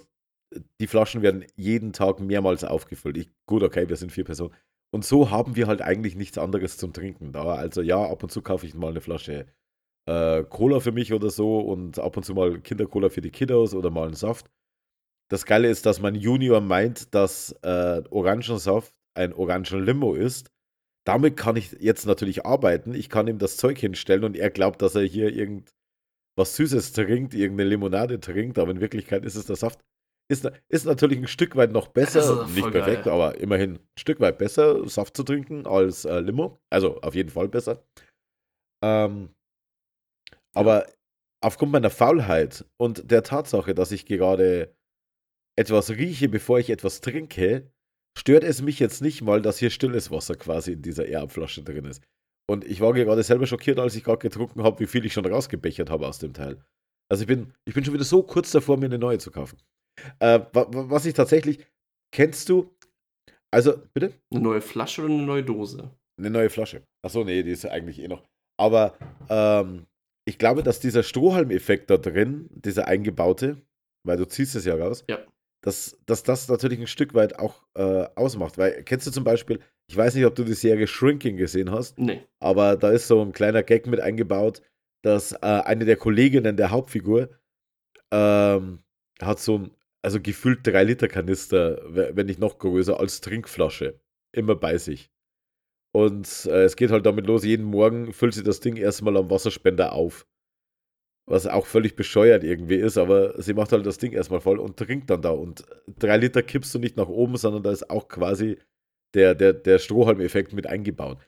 [0.80, 3.16] die Flaschen werden jeden Tag mehrmals aufgefüllt.
[3.16, 4.54] Ich, gut, okay, wir sind vier Personen.
[4.92, 7.54] Und so haben wir halt eigentlich nichts anderes zum Trinken da.
[7.54, 9.46] Also ja, ab und zu kaufe ich mal eine Flasche
[10.06, 13.74] äh, Cola für mich oder so und ab und zu mal Kindercola für die Kiddos
[13.74, 14.50] oder mal einen Saft.
[15.30, 20.50] Das Geile ist, dass mein Junior meint, dass äh, Orangensaft ein Orangenlimo ist.
[21.06, 22.94] Damit kann ich jetzt natürlich arbeiten.
[22.94, 27.34] Ich kann ihm das Zeug hinstellen und er glaubt, dass er hier irgendwas Süßes trinkt,
[27.34, 29.80] irgendeine Limonade trinkt, aber in Wirklichkeit ist es der Saft.
[30.30, 33.12] Ist, ist natürlich ein Stück weit noch besser, voll nicht perfekt, geil.
[33.12, 36.58] aber immerhin ein Stück weit besser, Saft zu trinken als äh, Limo.
[36.70, 37.84] Also auf jeden Fall besser.
[38.82, 39.34] Ähm,
[40.54, 40.86] aber
[41.42, 44.74] aufgrund meiner Faulheit und der Tatsache, dass ich gerade
[45.56, 47.70] etwas rieche, bevor ich etwas trinke,
[48.18, 51.84] stört es mich jetzt nicht mal, dass hier stilles Wasser quasi in dieser Airflasche drin
[51.84, 52.02] ist.
[52.50, 55.24] Und ich war gerade selber schockiert, als ich gerade getrunken habe, wie viel ich schon
[55.26, 56.62] rausgebechert habe aus dem Teil.
[57.10, 59.58] Also ich bin, ich bin schon wieder so kurz davor, mir eine neue zu kaufen.
[60.20, 61.64] Äh, wa- wa- was ich tatsächlich,
[62.14, 62.74] kennst du,
[63.50, 64.12] also, bitte?
[64.32, 65.90] Eine neue Flasche oder eine neue Dose?
[66.18, 66.82] Eine neue Flasche.
[67.04, 68.26] Achso, nee, die ist ja eigentlich eh noch.
[68.60, 68.98] Aber
[69.28, 69.86] ähm,
[70.28, 73.62] ich glaube, dass dieser Strohhalmeffekt da drin, dieser eingebaute,
[74.06, 75.18] weil du ziehst es ja raus, Ja.
[75.64, 78.58] Dass, dass das natürlich ein Stück weit auch äh, ausmacht.
[78.58, 81.98] Weil, kennst du zum Beispiel, ich weiß nicht, ob du die Serie Shrinking gesehen hast,
[81.98, 82.22] Nee.
[82.38, 84.60] aber da ist so ein kleiner Gag mit eingebaut,
[85.02, 87.30] dass äh, eine der Kolleginnen der Hauptfigur
[88.12, 88.80] ähm,
[89.20, 89.70] hat so ein,
[90.02, 94.00] also gefüllt 3 Liter Kanister, we- wenn nicht noch größer, als Trinkflasche.
[94.32, 95.10] Immer bei sich.
[95.94, 99.30] Und äh, es geht halt damit los, jeden Morgen füllt sie das Ding erstmal am
[99.30, 100.26] Wasserspender auf.
[101.26, 104.76] Was auch völlig bescheuert irgendwie ist, aber sie macht halt das Ding erstmal voll und
[104.76, 105.30] trinkt dann da.
[105.30, 105.64] Und
[105.98, 108.58] drei Liter kippst du nicht nach oben, sondern da ist auch quasi
[109.14, 111.18] der, der, der Strohhalmeffekt mit eingebaut.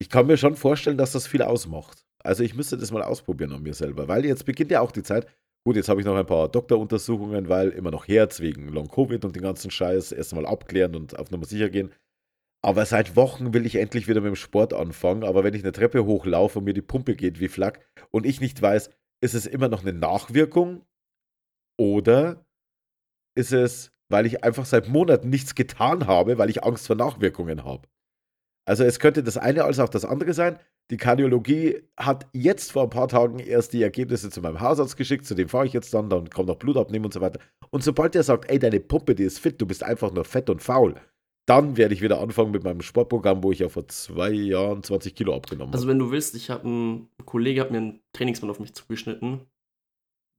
[0.00, 2.04] Ich kann mir schon vorstellen, dass das viel ausmacht.
[2.24, 5.04] Also ich müsste das mal ausprobieren an mir selber, weil jetzt beginnt ja auch die
[5.04, 5.26] Zeit.
[5.64, 9.34] Gut, jetzt habe ich noch ein paar Doktoruntersuchungen, weil immer noch Herz wegen Long-Covid und
[9.36, 11.92] den ganzen Scheiß erstmal abklären und auf Nummer sicher gehen.
[12.62, 15.24] Aber seit Wochen will ich endlich wieder mit dem Sport anfangen.
[15.24, 17.80] Aber wenn ich eine Treppe hochlaufe und mir die Pumpe geht wie Flak
[18.10, 18.90] und ich nicht weiß,
[19.26, 20.86] ist es immer noch eine Nachwirkung
[21.78, 22.46] oder
[23.36, 27.64] ist es, weil ich einfach seit Monaten nichts getan habe, weil ich Angst vor Nachwirkungen
[27.64, 27.88] habe?
[28.68, 30.58] Also es könnte das eine als auch das andere sein.
[30.90, 35.26] Die Kardiologie hat jetzt vor ein paar Tagen erst die Ergebnisse zu meinem Hausarzt geschickt,
[35.26, 37.40] zu dem fahre ich jetzt dann, dann kommt noch Blut abnehmen und so weiter.
[37.70, 40.48] Und sobald der sagt, ey, deine Pumpe, die ist fit, du bist einfach nur fett
[40.48, 40.94] und faul,
[41.46, 45.14] dann werde ich wieder anfangen mit meinem Sportprogramm, wo ich ja vor zwei Jahren 20
[45.14, 45.92] Kilo abgenommen Also habe.
[45.92, 49.40] wenn du willst, ich habe einen Kollege hat mir einen Trainingsplan auf mich zugeschnitten,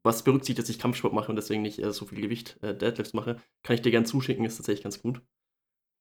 [0.06, 3.14] was berücksichtigt, dass ich Kampfsport mache und deswegen nicht äh, so viel Gewicht äh, Deadlifts
[3.14, 3.42] mache.
[3.64, 5.22] Kann ich dir gern zuschicken, ist tatsächlich ganz gut.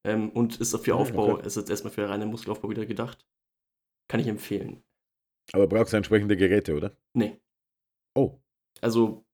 [0.05, 1.47] Ähm, und ist für Ah, Aufbau, okay.
[1.47, 3.27] ist jetzt erstmal für reinen Muskelaufbau wieder gedacht.
[4.09, 4.83] Kann ich empfehlen.
[5.53, 6.97] Aber brauchst du entsprechende Geräte, oder?
[7.15, 7.41] Nee.
[8.17, 8.39] Oh,
[8.81, 9.25] Also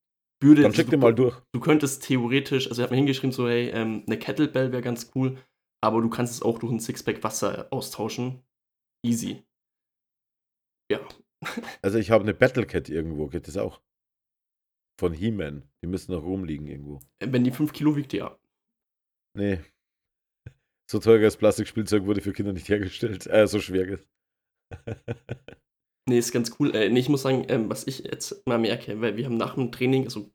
[0.42, 1.36] würde dann schick du, dir mal durch.
[1.52, 5.10] du könntest theoretisch, also er hat mir hingeschrieben, so, hey, ähm, eine Kettlebell wäre ganz
[5.14, 5.38] cool,
[5.82, 8.42] aber du kannst es auch durch ein Sixpack Wasser austauschen.
[9.04, 9.44] Easy.
[10.90, 11.00] Ja.
[11.82, 13.82] Also ich habe eine Battlecat irgendwo, geht das auch?
[15.00, 15.68] Von He-Man.
[15.82, 17.00] Die müssen noch rumliegen irgendwo.
[17.18, 18.38] Wenn die 5 Kilo wiegt, ja.
[19.36, 19.58] Nee.
[20.90, 23.26] So teures Plastikspielzeug wurde für Kinder nicht hergestellt.
[23.26, 24.06] Äh, so schweres.
[26.08, 26.74] Nee, ist ganz cool.
[26.74, 29.54] Äh, nee, ich muss sagen, ähm, was ich jetzt mal merke, weil wir haben nach
[29.54, 30.32] dem Training, also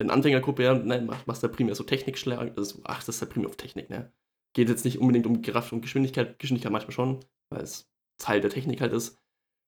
[0.00, 3.56] in Anfängergruppe, ja, nein, mach- machst du primär so Technikschläge, also achtest da primär auf
[3.56, 4.12] Technik, ne?
[4.54, 8.50] Geht jetzt nicht unbedingt um Kraft und Geschwindigkeit, Geschwindigkeit manchmal schon, weil es Teil der
[8.50, 9.18] Technik halt ist.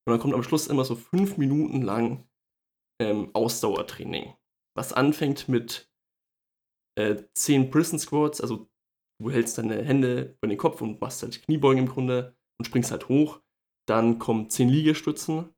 [0.07, 2.29] Und dann kommt am Schluss immer so fünf Minuten lang
[3.01, 4.35] ähm, Ausdauertraining.
[4.77, 5.91] Was anfängt mit
[6.97, 8.69] äh, 10 Prison Squats, also
[9.21, 12.91] du hältst deine Hände über den Kopf und machst halt Kniebeugen im Grunde und springst
[12.91, 13.41] halt hoch.
[13.89, 15.55] Dann kommen 10 Liegestützen.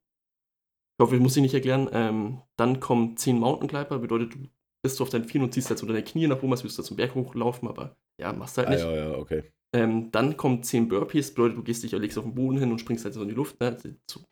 [0.97, 1.89] Ich hoffe, ich muss sie nicht erklären.
[1.91, 4.49] Ähm, dann kommen 10 Mountain Climber, bedeutet, du
[4.81, 6.79] bist du auf deinen Vieren und ziehst halt so deine Knie nach oben, als würdest
[6.79, 8.83] du zum Berg hochlaufen, aber ja, machst halt Ah, nicht.
[8.83, 9.43] ja, ja, okay.
[9.73, 12.79] Ähm, dann kommen 10 Burpees, bedeutet, du gehst dich legst auf den Boden hin und
[12.79, 13.59] springst halt so in die Luft.
[13.59, 13.77] Ne?
[14.07, 14.23] Zu,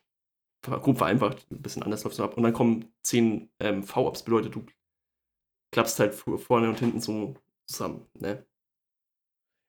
[0.62, 2.36] grob vereinfacht, ein bisschen anders läuft es ab.
[2.36, 4.66] Und dann kommen 10 ähm, V-Ups, bedeutet, du
[5.72, 7.34] klappst halt vor- vorne und hinten so
[7.66, 8.06] zusammen.
[8.18, 8.44] Ne?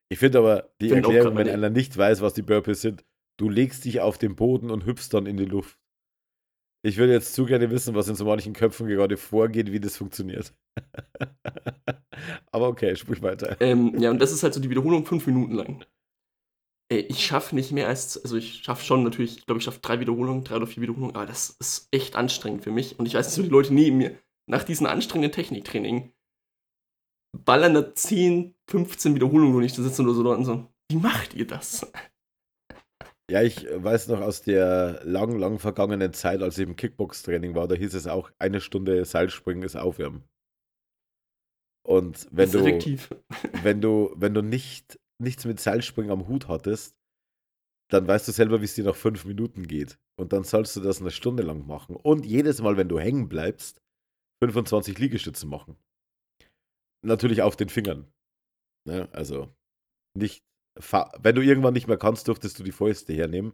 [0.10, 3.06] Ich finde aber die Find Erklärung, wenn einer nicht weiß, was die Burpees sind,
[3.38, 5.80] du legst dich auf den Boden und hüpfst dann in die Luft.
[6.82, 9.98] Ich würde jetzt zu gerne wissen, was in so manchen Köpfen gerade vorgeht, wie das
[9.98, 10.54] funktioniert.
[12.52, 13.58] aber okay, sprich weiter.
[13.60, 15.86] Ähm, ja, und das ist halt so die Wiederholung fünf Minuten lang.
[16.92, 19.80] Ey, ich schaffe nicht mehr als, also ich schaffe schon natürlich, ich glaube, ich schaffe
[19.82, 22.98] drei Wiederholungen, drei oder vier Wiederholungen, aber das ist echt anstrengend für mich.
[22.98, 24.18] Und ich weiß, dass so die Leute neben mir
[24.50, 26.12] nach diesem anstrengenden Techniktraining
[27.38, 30.98] ballern da 10, 15 Wiederholungen und ich da sitze nur so da und so, wie
[30.98, 31.86] macht ihr das?
[33.30, 37.68] Ja, ich weiß noch aus der lang, lang vergangenen Zeit, als ich im Kickbox-Training war,
[37.68, 40.24] da hieß es auch, eine Stunde Seilspringen ist Aufwärmen.
[41.90, 43.10] Und wenn du, effektiv.
[43.64, 46.96] wenn du, wenn du nicht, nichts mit Seilspringen am Hut hattest,
[47.92, 49.98] dann weißt du selber, wie es dir nach fünf Minuten geht.
[50.16, 51.96] Und dann sollst du das eine Stunde lang machen.
[51.96, 53.82] Und jedes Mal, wenn du hängen bleibst,
[54.44, 55.78] 25 Liegestützen machen.
[57.04, 58.12] Natürlich auf den Fingern.
[58.88, 59.10] Ne?
[59.12, 59.52] Also
[60.16, 60.44] nicht,
[60.76, 63.54] wenn du irgendwann nicht mehr kannst, dürftest du die Fäuste hernehmen.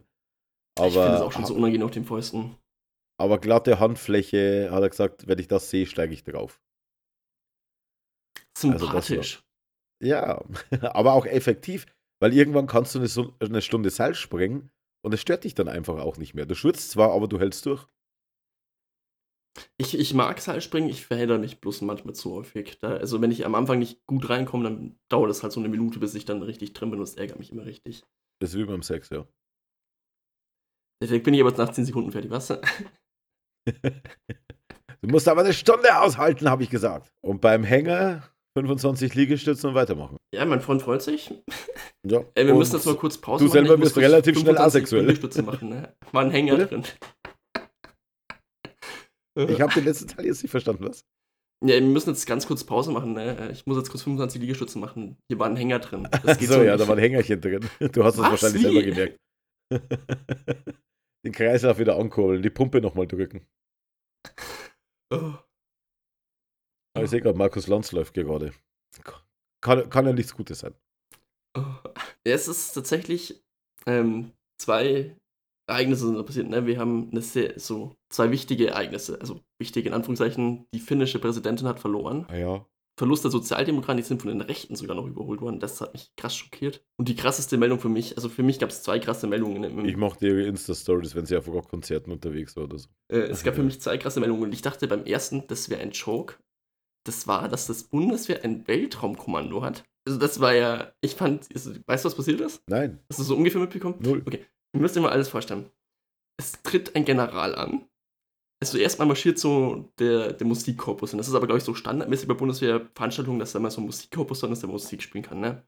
[0.78, 2.56] Aber, ich finde das auch schon so unangenehm auf den Fäusten.
[3.18, 6.60] aber glatte Handfläche, hat er gesagt, wenn ich das sehe, steige ich drauf.
[8.62, 9.42] Also Sympathisch.
[10.02, 10.44] Ja,
[10.80, 11.86] aber auch effektiv,
[12.20, 14.70] weil irgendwann kannst du eine, Stunde Seil springen
[15.04, 16.46] und es stört dich dann einfach auch nicht mehr.
[16.46, 17.86] Du schwitzt zwar, aber du hältst durch.
[19.78, 22.78] Ich, ich mag Seilspringen, ich verhedder mich bloß manchmal zu häufig.
[22.78, 25.70] Da, also wenn ich am Anfang nicht gut reinkomme, dann dauert es halt so eine
[25.70, 28.04] Minute, bis ich dann richtig drin bin und das ärgert mich immer richtig.
[28.38, 29.26] Das ist wie beim Sex, ja.
[31.02, 32.52] Deswegen bin ich aber nach 10 Sekunden fertig, was?
[35.02, 37.12] Du musst aber eine Stunde aushalten, habe ich gesagt.
[37.20, 40.16] Und beim Hänger 25 Liegestützen und weitermachen.
[40.34, 41.32] Ja, mein Freund freut sich.
[42.06, 42.24] Ja.
[42.34, 43.52] Ey, wir und müssen jetzt mal kurz Pause du machen.
[43.52, 45.02] selber Ich muss bist relativ schnell 25 asexuell.
[45.02, 45.94] Liegestütze machen, ne?
[46.12, 46.84] War ein Hänger drin.
[49.38, 51.04] Ich habe den letzten Teil jetzt nicht verstanden, was?
[51.62, 53.12] Ja, wir müssen jetzt ganz kurz Pause machen.
[53.12, 53.50] Ne?
[53.52, 55.18] Ich muss jetzt kurz 25 Liegestützen machen.
[55.28, 56.08] Hier war ein Hänger drin.
[56.22, 57.68] Das geht so, so ja, da war ein Hängerchen drin.
[57.92, 58.66] Du hast es wahrscheinlich Wie?
[58.66, 59.18] selber gemerkt.
[61.26, 63.46] den Kreislauf wieder ankurbeln, die Pumpe nochmal drücken.
[65.12, 65.34] Oh.
[66.96, 68.52] Aber ich sehe gerade, Markus Lanz läuft gerade.
[69.60, 70.74] Kann, kann ja nichts Gutes sein.
[72.24, 73.42] Es ist tatsächlich
[73.86, 75.16] ähm, zwei
[75.68, 76.48] Ereignisse sind passiert.
[76.48, 76.66] Ne?
[76.66, 80.66] Wir haben eine sehr, so zwei wichtige Ereignisse, also wichtige in Anführungszeichen.
[80.74, 82.26] Die finnische Präsidentin hat verloren.
[82.28, 82.66] Ah ja.
[82.98, 85.60] Verlust der Sozialdemokraten, die sind von den Rechten sogar noch überholt worden.
[85.60, 86.82] Das hat mich krass schockiert.
[86.98, 89.64] Und die krasseste Meldung für mich, also für mich gab es zwei krasse Meldungen.
[89.64, 92.88] Im, Ich mochte ihre Insta-Stories, wenn sie auf Rockkonzerten unterwegs war oder so.
[93.12, 94.44] äh, es gab für mich zwei krasse Meldungen.
[94.44, 96.36] Und ich dachte beim ersten, das wäre ein Joke.
[97.06, 99.84] Das war, dass das Bundeswehr ein Weltraumkommando hat.
[100.06, 102.62] Also das war ja, ich fand, also, weißt du, was passiert ist?
[102.68, 103.96] Nein, Hast du so ungefähr mitbekommen?
[104.00, 104.24] null.
[104.30, 105.70] Ihr müsst dir mal alles vorstellen.
[106.38, 107.86] Es tritt ein General an.
[108.62, 111.12] Also erstmal marschiert so der, der Musikkorpus.
[111.12, 113.86] Und das ist aber, glaube ich, so standardmäßig bei Bundeswehrveranstaltungen, dass da mal so ein
[113.86, 115.40] Musikkorpus drin ist, der Musik spielen kann.
[115.40, 115.62] Ne?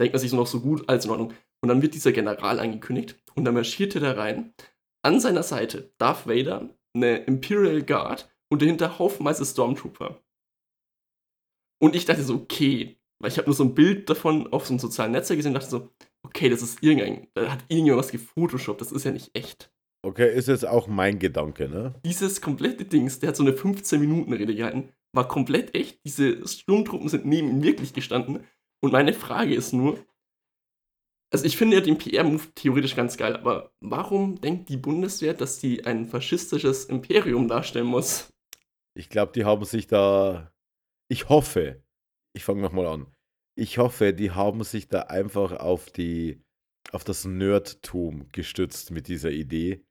[0.00, 1.32] Denkt man sich so noch so gut, alles in Ordnung.
[1.62, 3.16] Und dann wird dieser General angekündigt.
[3.34, 4.52] Und dann marschiert er da rein.
[5.02, 10.20] An seiner Seite Darth Vader, eine Imperial Guard und dahinter haufenweise Stormtrooper.
[11.84, 14.72] Und ich dachte so, okay, weil ich habe nur so ein Bild davon auf so
[14.72, 15.90] einem sozialen Netzwerk gesehen und dachte so,
[16.22, 19.70] okay, das ist irgendein, da hat irgendjemand was gefotoshoppt, das ist ja nicht echt.
[20.02, 21.92] Okay, ist jetzt auch mein Gedanke, ne?
[22.02, 26.02] Dieses komplette Dings, der hat so eine 15-Minuten-Rede gehalten, war komplett echt.
[26.06, 28.44] Diese Sturmtruppen sind neben ihm wirklich gestanden.
[28.80, 29.98] Und meine Frage ist nur,
[31.30, 35.58] also ich finde ja den PR-Move theoretisch ganz geil, aber warum denkt die Bundeswehr, dass
[35.58, 38.32] die ein faschistisches Imperium darstellen muss?
[38.94, 40.50] Ich glaube, die haben sich da.
[41.10, 41.82] Ich hoffe,
[42.34, 43.14] ich fange nochmal an.
[43.56, 46.42] Ich hoffe, die haben sich da einfach auf die,
[46.92, 49.84] auf das Nerdtum gestützt mit dieser Idee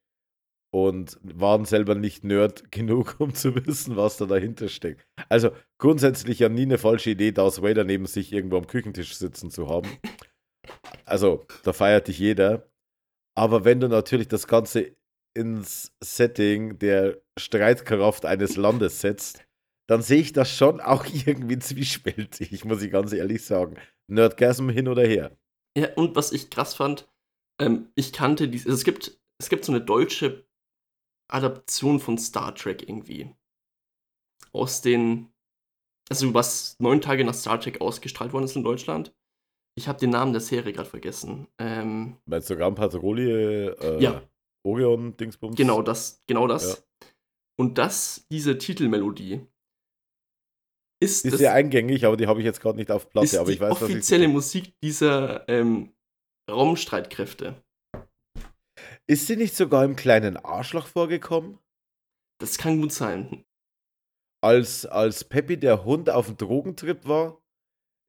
[0.73, 5.07] und waren selber nicht Nerd genug, um zu wissen, was da dahinter steckt.
[5.29, 9.51] Also grundsätzlich ja nie eine falsche Idee, Darth Vader neben sich irgendwo am Küchentisch sitzen
[9.51, 9.89] zu haben.
[11.05, 12.69] Also, da feiert dich jeder.
[13.35, 14.95] Aber wenn du natürlich das Ganze
[15.35, 19.45] ins Setting der Streitkraft eines Landes setzt,
[19.87, 23.75] dann sehe ich das schon auch irgendwie zwiespältig, muss ich ganz ehrlich sagen.
[24.07, 25.37] Nerdgasm hin oder her.
[25.77, 27.09] Ja, und was ich krass fand,
[27.59, 30.45] ähm, ich kannte diese, also es gibt, es gibt so eine deutsche
[31.31, 33.33] Adaption von Star Trek irgendwie.
[34.51, 35.29] Aus den,
[36.09, 39.15] also was neun Tage nach Star Trek ausgestrahlt worden ist in Deutschland.
[39.75, 41.47] Ich habe den Namen der Serie gerade vergessen.
[41.57, 44.21] Ähm, Meinst du Rampatrouille, äh, Ja.
[44.63, 45.57] Orion, Dingsbums?
[45.57, 46.87] genau das, genau das.
[47.59, 49.41] Und das, diese Titelmelodie,
[51.03, 53.25] ist, Ist das, sehr eingängig, aber die habe ich jetzt gerade nicht auf Platte.
[53.25, 55.93] ist aber die ich weiß, was ich offizielle Musik dieser ähm,
[56.49, 57.61] Raumstreitkräfte.
[59.07, 61.59] Ist sie nicht sogar im kleinen Arschloch vorgekommen?
[62.39, 63.43] Das kann gut sein.
[64.41, 67.41] Als, als Peppy der Hund auf dem Drogentrip war?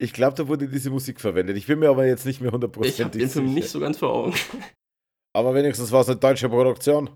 [0.01, 1.57] Ich glaube, da wurde diese Musik verwendet.
[1.57, 3.55] Ich bin mir aber jetzt nicht mehr Ich habe hundertprozentig den Film sicher.
[3.55, 4.35] nicht so ganz vor Augen.
[5.37, 7.11] Aber wenigstens war es eine deutsche Produktion.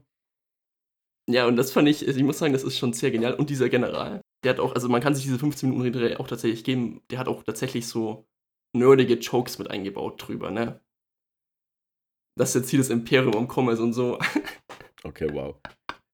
[1.30, 3.34] Ja, und das fand ich, ich muss sagen, das ist schon sehr genial.
[3.34, 6.26] Und dieser General, der hat auch, also man kann sich diese 15 Minuten Rede auch
[6.26, 8.26] tatsächlich geben, der hat auch tatsächlich so
[8.74, 10.80] nerdige Jokes mit eingebaut drüber, ne?
[12.38, 14.18] Dass jetzt hier das Imperium am Kommen ist und so.
[15.04, 15.54] Okay, wow.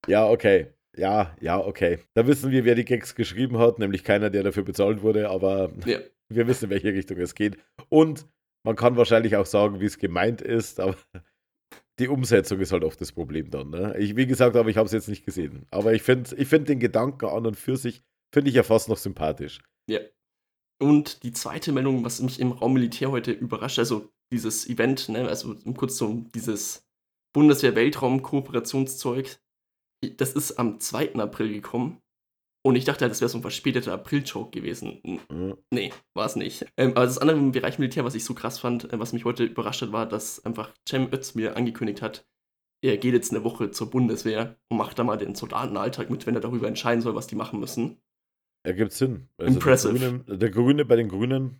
[0.07, 0.67] Ja, okay.
[0.95, 1.97] Ja, ja, okay.
[2.13, 5.71] Da wissen wir, wer die Gags geschrieben hat, nämlich keiner, der dafür bezahlt wurde, aber
[5.87, 5.97] Ja.
[6.29, 7.57] wir wissen, in welche Richtung es geht.
[7.89, 8.27] Und
[8.63, 10.95] man kann wahrscheinlich auch sagen, wie es gemeint ist, aber
[11.99, 13.69] die Umsetzung ist halt oft das Problem dann.
[13.69, 13.95] Ne?
[13.97, 15.65] Ich, wie gesagt, aber ich habe es jetzt nicht gesehen.
[15.71, 18.03] Aber ich finde ich find den Gedanken an und für sich,
[18.33, 19.59] finde ich ja fast noch sympathisch.
[19.89, 19.99] Ja.
[20.81, 25.27] Und die zweite Meldung, was mich im Raum Militär heute überrascht, also dieses Event, ne,
[25.27, 26.85] also kurz so dieses
[27.33, 29.39] Bundeswehr-Weltraum-Kooperationszeug,
[30.17, 31.15] das ist am 2.
[31.15, 32.01] April gekommen.
[32.65, 34.99] Und ich dachte, halt, das wäre so ein verspäteter April-Joke gewesen.
[35.29, 35.55] Mhm.
[35.71, 36.65] Nee, war es nicht.
[36.77, 39.23] Ähm, aber das andere im Bereich Militär, was ich so krass fand, äh, was mich
[39.23, 42.27] heute überrascht hat, war, dass einfach Cem Özdemir angekündigt hat,
[42.83, 46.33] er geht jetzt eine Woche zur Bundeswehr und macht da mal den Soldatenalltag mit, wenn
[46.33, 47.97] er darüber entscheiden soll, was die machen müssen.
[48.65, 49.29] Ergibt Sinn.
[49.37, 49.99] Also Impressive.
[49.99, 51.59] Der Grüne, der Grüne bei den Grünen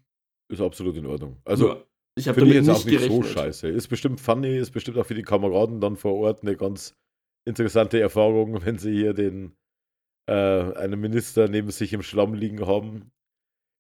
[0.52, 1.38] ist absolut in Ordnung.
[1.46, 1.84] Also Ja,
[2.18, 3.34] ich habe finde ich damit jetzt nicht auch nicht so gerechnet.
[3.38, 3.68] scheiße.
[3.70, 6.96] Ist bestimmt funny, ist bestimmt auch für die Kameraden dann vor Ort eine ganz
[7.48, 9.56] interessante Erfahrung, wenn sie hier den
[10.28, 13.12] äh, einen Minister neben sich im Schlamm liegen haben.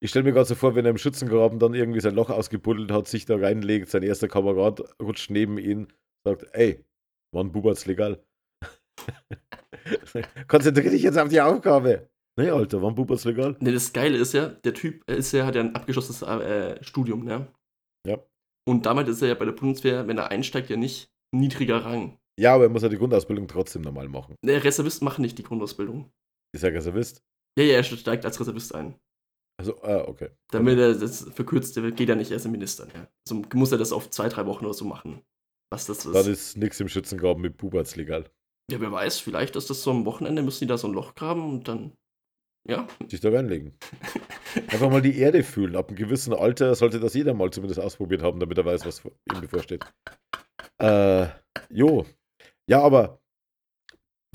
[0.02, 2.91] Ich stelle mir gerade so vor, wenn er im Schützengraben dann irgendwie sein Loch ausgebuddelt
[2.91, 5.88] hat, sich da reinlegt, sein erster Kamerad rutscht neben ihn,
[6.24, 6.84] sagt, ey,
[7.34, 8.24] wann bubert's legal?
[10.48, 12.10] Konzentrier dich jetzt auf die Aufgabe.
[12.38, 13.56] Nee, Alter, wann bubert's legal?
[13.60, 17.24] Ne, das Geile ist ja, der Typ ist ja, hat ja ein abgeschlossenes äh, Studium,
[17.24, 17.48] ne?
[18.06, 18.20] Ja.
[18.68, 22.18] Und damit ist er ja bei der Bundeswehr, wenn er einsteigt, ja nicht niedriger Rang.
[22.38, 24.36] Ja, aber er muss ja die Grundausbildung trotzdem normal machen.
[24.43, 26.12] Der Reservisten machen nicht die Grundausbildung.
[26.56, 27.22] Ist er Reservist?
[27.60, 28.95] Ja, ja, er steigt als Reservist ein.
[29.58, 30.30] Also, ah, okay.
[30.51, 32.88] Damit er das verkürzt, geht ja nicht erst im Minister.
[32.93, 33.08] Ja.
[33.28, 35.22] Also muss er das auf zwei, drei Wochen oder so machen.
[35.70, 36.16] Was das ist.
[36.16, 38.30] Dann ist nichts im Schützengraben mit Puberts legal.
[38.72, 41.14] Ja, wer weiß, vielleicht ist das so am Wochenende, müssen die da so ein Loch
[41.14, 41.91] graben und dann,
[42.66, 42.88] ja.
[43.10, 43.78] Sich da reinlegen.
[44.68, 45.76] Einfach mal die Erde fühlen.
[45.76, 49.03] Ab einem gewissen Alter sollte das jeder mal zumindest ausprobiert haben, damit er weiß, was
[49.03, 49.84] ihm bevorsteht.
[50.78, 51.28] Äh,
[51.70, 52.06] jo.
[52.68, 53.22] Ja, aber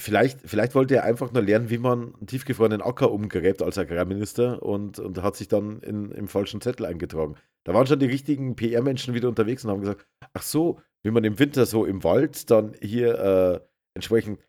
[0.00, 4.62] vielleicht, vielleicht wollte er einfach nur lernen, wie man einen tiefgefrorenen Acker umgräbt als Agrarminister
[4.62, 7.36] und, und hat sich dann in, im falschen Zettel eingetragen.
[7.64, 11.24] Da waren schon die richtigen PR-Menschen wieder unterwegs und haben gesagt, ach so, wie man
[11.24, 13.60] im Winter so im Wald dann hier äh,
[13.94, 14.40] entsprechend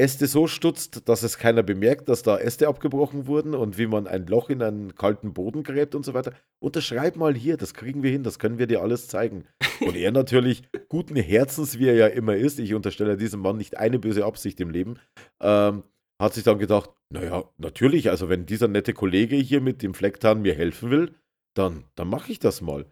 [0.00, 4.06] Äste so stutzt, dass es keiner bemerkt, dass da Äste abgebrochen wurden und wie man
[4.06, 6.32] ein Loch in einen kalten Boden gräbt und so weiter.
[6.58, 9.44] Unterschreib mal hier, das kriegen wir hin, das können wir dir alles zeigen.
[9.80, 13.76] Und er natürlich, guten Herzens, wie er ja immer ist, ich unterstelle diesem Mann nicht
[13.76, 14.98] eine böse Absicht im Leben,
[15.40, 15.82] ähm,
[16.18, 20.40] hat sich dann gedacht, naja, natürlich, also wenn dieser nette Kollege hier mit dem Flecktarn
[20.40, 21.14] mir helfen will,
[21.54, 22.86] dann, dann mache ich das mal.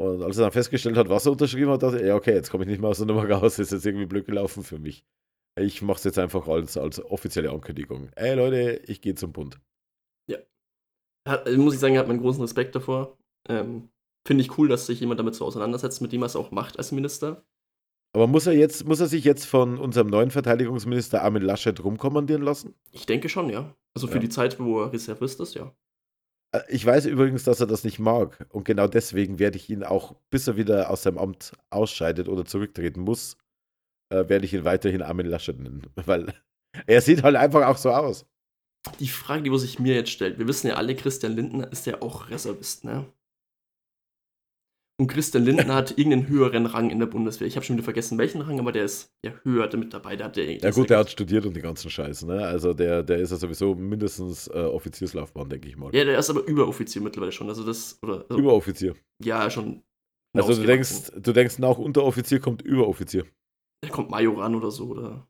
[0.00, 2.50] Und als er dann festgestellt hat, was er unterschrieben hat, dachte er, ja, okay, jetzt
[2.50, 5.04] komme ich nicht mehr aus der Nummer raus, ist jetzt irgendwie blöd gelaufen für mich.
[5.60, 8.10] Ich mache es jetzt einfach als, als offizielle Ankündigung.
[8.16, 9.60] Ey Leute, ich gehe zum Bund.
[10.28, 10.38] Ja.
[11.26, 13.16] Hat, muss ich sagen, er hat meinen großen Respekt davor.
[13.48, 13.88] Ähm,
[14.26, 16.78] Finde ich cool, dass sich jemand damit so auseinandersetzt, mit dem er es auch macht
[16.78, 17.44] als Minister.
[18.14, 22.42] Aber muss er jetzt, muss er sich jetzt von unserem neuen Verteidigungsminister Armin Laschet rumkommandieren
[22.42, 22.74] lassen?
[22.92, 23.74] Ich denke schon, ja.
[23.94, 24.20] Also für Ja.
[24.20, 25.74] die Zeit, wo er Reservist ist, ja.
[26.52, 28.46] Äh, Ich weiß übrigens, dass er das nicht mag.
[28.50, 32.44] Und genau deswegen werde ich ihn auch, bis er wieder aus seinem Amt ausscheidet oder
[32.44, 33.36] zurücktreten muss,
[34.10, 35.86] äh, werde ich ihn weiterhin Armin Laschet nennen.
[36.06, 36.32] Weil
[36.86, 38.26] er sieht halt einfach auch so aus.
[39.00, 41.86] Die Frage, die wo sich mir jetzt stellt, wir wissen ja alle, Christian Lindner ist
[41.86, 43.06] ja auch Reservist, ne?
[45.00, 47.46] Und Christian Lindner hat irgendeinen höheren Rang in der Bundeswehr.
[47.46, 50.16] Ich habe schon wieder vergessen, welchen Rang, aber der ist ja höher mit dabei.
[50.16, 52.44] Der hat der, Ja gut, der hat studiert und die ganzen Scheiße, ne?
[52.46, 55.94] Also der, der ist ja sowieso mindestens äh, Offizierslaufbahn, denke ich mal.
[55.94, 57.48] Ja, der ist aber Überoffizier mittlerweile schon.
[57.48, 58.94] Also das, oder, also, Überoffizier.
[59.22, 59.82] ja, schon.
[60.36, 63.24] Also du denkst, du denkst nach Unteroffizier kommt Überoffizier.
[63.82, 65.26] Der kommt Major an oder so, oder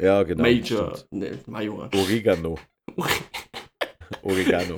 [0.00, 0.42] Ja, genau.
[0.42, 0.96] Major.
[0.96, 1.12] stimmt.
[1.12, 1.90] Ne, Major.
[1.94, 2.58] Oregano.
[4.22, 4.76] Oregano.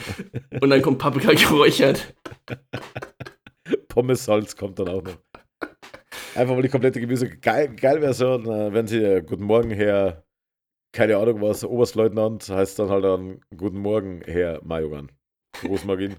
[0.60, 2.14] Und dann kommt Paprika geräuchert.
[3.88, 5.18] Pommes-Salz kommt dann auch noch.
[6.34, 7.28] Einfach mal die komplette Gemüse.
[7.28, 10.24] Geil, geil wäre so, äh, wenn sie äh, Guten Morgen, Herr,
[10.92, 15.12] keine Ahnung was, Oberstleutnant, heißt dann halt dann Guten Morgen, Herr Majoran.
[15.60, 16.16] Großmagin.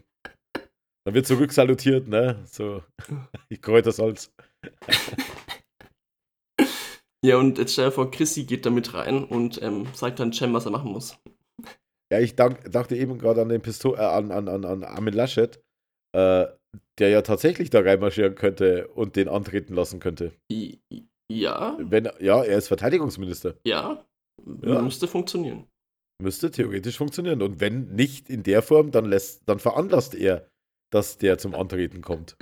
[1.05, 2.43] Dann wird zurücksalutiert, ne?
[2.45, 2.81] So,
[3.49, 4.31] ich Kräutersalz.
[7.23, 10.33] Ja, und jetzt stell dir vor, Chrissy geht da mit rein und ähm, sagt dann
[10.33, 11.17] Cem, was er machen muss.
[12.11, 15.13] Ja, ich dank, dachte eben gerade an den Pistol, äh, an, an, an, an Armin
[15.13, 15.59] Laschet,
[16.11, 16.45] äh,
[16.99, 20.33] der ja tatsächlich da reinmarschieren könnte und den antreten lassen könnte.
[21.31, 23.55] Ja, Wenn, ja, er ist Verteidigungsminister.
[23.65, 24.03] ja,
[24.61, 24.81] Ja.
[24.81, 25.65] müsste funktionieren.
[26.21, 27.41] Müsste theoretisch funktionieren.
[27.41, 30.47] Und wenn nicht in der Form, dann lässt, dann veranlasst er,
[30.91, 32.35] dass der zum Antreten kommt.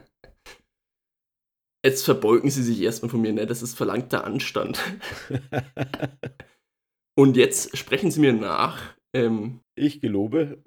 [1.83, 3.47] Jetzt verbeugen sie sich erstmal von mir, ne?
[3.47, 4.79] Das ist verlangter Anstand.
[7.17, 8.95] Und jetzt sprechen sie mir nach.
[9.13, 10.61] Ähm, ich gelobe.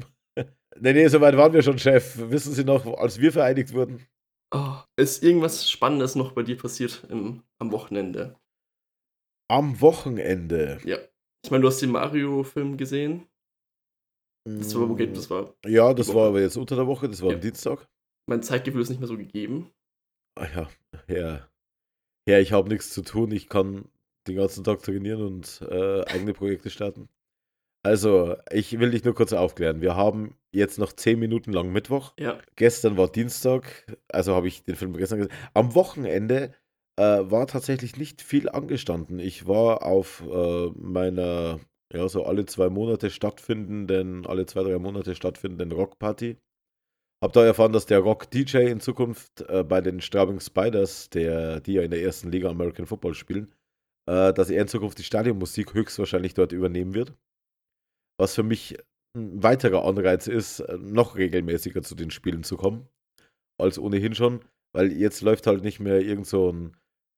[0.79, 2.19] nee, nee, soweit waren wir schon, Chef.
[2.31, 4.07] Wissen Sie noch, als wir vereinigt wurden?
[4.55, 8.37] oh, ist irgendwas Spannendes noch bei dir passiert im, am Wochenende?
[9.51, 10.79] Am Wochenende.
[10.85, 10.99] Ja.
[11.45, 13.27] Ich meine, du hast den Mario-Film gesehen.
[14.47, 15.55] Das war, wo geht, das war.
[15.67, 16.29] Ja, das die war Woche.
[16.29, 17.35] aber jetzt unter der Woche, das war Ja.
[17.37, 17.89] am Dienstag.
[18.29, 19.71] Mein Zeitgefühl ist nicht mehr so gegeben.
[20.37, 20.69] Ah ja,
[21.09, 21.49] ja.
[22.27, 23.31] Ja, ich habe nichts zu tun.
[23.33, 23.89] Ich kann
[24.27, 27.09] den ganzen Tag trainieren und äh, eigene Projekte starten.
[27.85, 29.83] Also, ich will dich nur kurz aufklären.
[29.83, 32.15] Wir haben jetzt noch zehn Minuten lang Mittwoch.
[32.19, 32.39] Ja.
[32.57, 35.37] Gestern war Dienstag, also habe ich den Film gestern gesehen.
[35.53, 36.55] Am Wochenende
[36.97, 39.19] äh, war tatsächlich nicht viel angestanden.
[39.19, 41.61] Ich war auf äh, meiner,
[41.93, 46.39] ja, so alle zwei Monate stattfindenden, alle zwei, drei Monate stattfindenden Rockparty.
[47.25, 51.73] Hab da erfahren, dass der Rock-DJ in Zukunft äh, bei den Straubing Spiders, der, die
[51.73, 53.51] ja in der ersten Liga American Football spielen,
[54.07, 57.15] äh, dass er in Zukunft die Stadionmusik höchstwahrscheinlich dort übernehmen wird.
[58.19, 58.77] Was für mich
[59.17, 62.91] ein weiterer Anreiz ist, äh, noch regelmäßiger zu den Spielen zu kommen,
[63.59, 64.45] als ohnehin schon,
[64.75, 66.77] weil jetzt läuft halt nicht mehr irgend so ein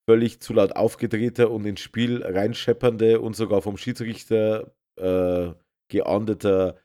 [0.09, 5.52] völlig zu laut aufgedrehter und ins Spiel reinscheppernde und sogar vom Schiedsrichter äh,
[5.90, 6.78] geahndeter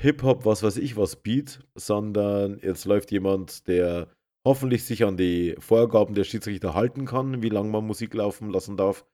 [0.00, 4.08] Hip-Hop, was weiß ich was Beat, sondern jetzt läuft jemand, der
[4.46, 8.78] hoffentlich sich an die Vorgaben der Schiedsrichter halten kann, wie lange man Musik laufen lassen
[8.78, 9.04] darf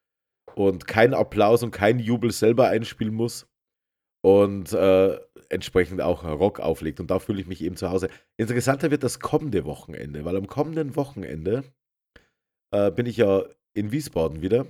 [0.54, 3.48] und kein Applaus und kein Jubel selber einspielen muss
[4.24, 5.18] und äh,
[5.48, 7.00] entsprechend auch Rock auflegt.
[7.00, 8.08] Und da fühle ich mich eben zu Hause.
[8.36, 11.64] Interessanter wird das kommende Wochenende, weil am kommenden Wochenende
[12.72, 14.66] äh, bin ich ja in Wiesbaden wieder.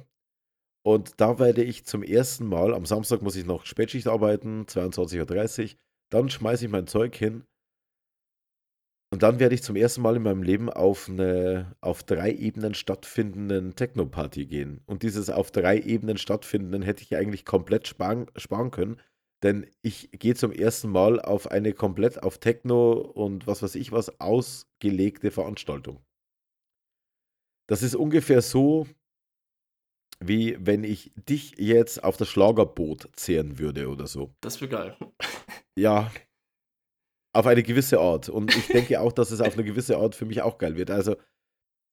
[0.82, 5.62] Und da werde ich zum ersten Mal, am Samstag muss ich noch Spätschicht arbeiten, 22.30
[5.62, 5.78] Uhr,
[6.10, 7.44] dann schmeiße ich mein Zeug hin
[9.12, 12.74] und dann werde ich zum ersten Mal in meinem Leben auf eine auf drei Ebenen
[12.74, 14.80] stattfindenden Techno-Party gehen.
[14.86, 19.00] Und dieses auf drei Ebenen stattfindenden hätte ich eigentlich komplett sparen, sparen können,
[19.42, 23.92] denn ich gehe zum ersten Mal auf eine komplett auf Techno und was weiß ich
[23.92, 26.04] was ausgelegte Veranstaltung.
[27.68, 28.86] Das ist ungefähr so,
[30.20, 34.34] wie wenn ich dich jetzt auf das Schlagerboot zehren würde oder so.
[34.40, 34.96] Das wäre geil.
[35.78, 36.10] Ja,
[37.36, 38.28] auf eine gewisse Art.
[38.28, 40.90] Und ich denke auch, dass es auf eine gewisse Art für mich auch geil wird.
[40.90, 41.16] Also,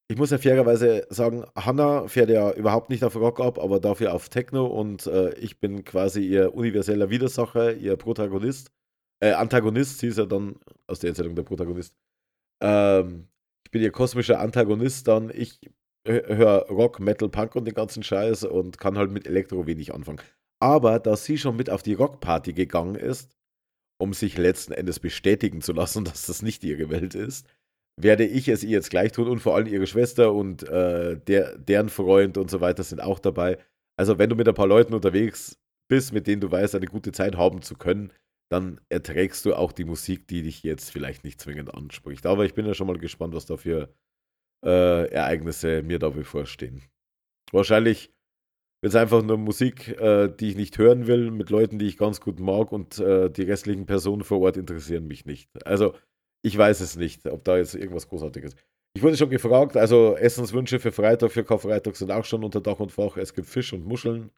[0.10, 4.14] ich muss ja fairerweise sagen, Hanna fährt ja überhaupt nicht auf Rock ab, aber dafür
[4.14, 8.72] auf Techno und äh, ich bin quasi ihr universeller Widersacher, ihr Protagonist.
[9.22, 10.56] Äh, Antagonist, ist ja dann
[10.88, 11.96] aus der Erzählung der Protagonist.
[12.62, 13.28] Ähm,
[13.66, 15.60] ich bin ihr kosmischer Antagonist, dann ich
[16.06, 20.22] höre Rock, Metal, Punk und den ganzen Scheiß und kann halt mit Elektro wenig anfangen.
[20.60, 23.36] Aber da sie schon mit auf die Rockparty gegangen ist,
[24.00, 27.48] um sich letzten Endes bestätigen zu lassen, dass das nicht ihre Welt ist,
[28.02, 31.58] werde ich es ihr jetzt gleich tun und vor allem ihre Schwester und äh, der,
[31.58, 33.58] deren Freund und so weiter sind auch dabei.
[33.98, 37.12] Also wenn du mit ein paar Leuten unterwegs bist, mit denen du weißt, eine gute
[37.12, 38.12] Zeit haben zu können,
[38.50, 42.26] dann erträgst du auch die Musik, die dich jetzt vielleicht nicht zwingend anspricht.
[42.26, 43.94] Aber ich bin ja schon mal gespannt, was da für
[44.64, 46.82] äh, Ereignisse mir da bevorstehen.
[47.52, 48.12] Wahrscheinlich
[48.82, 51.98] wird es einfach nur Musik, äh, die ich nicht hören will, mit Leuten, die ich
[51.98, 55.50] ganz gut mag und äh, die restlichen Personen vor Ort interessieren mich nicht.
[55.66, 55.96] Also
[56.46, 58.64] ich weiß es nicht, ob da jetzt irgendwas Großartiges ist.
[58.96, 62.80] Ich wurde schon gefragt, also Essenswünsche für Freitag, für Karfreitag sind auch schon unter Dach
[62.80, 63.18] und Fach.
[63.18, 64.30] Es gibt Fisch und Muscheln.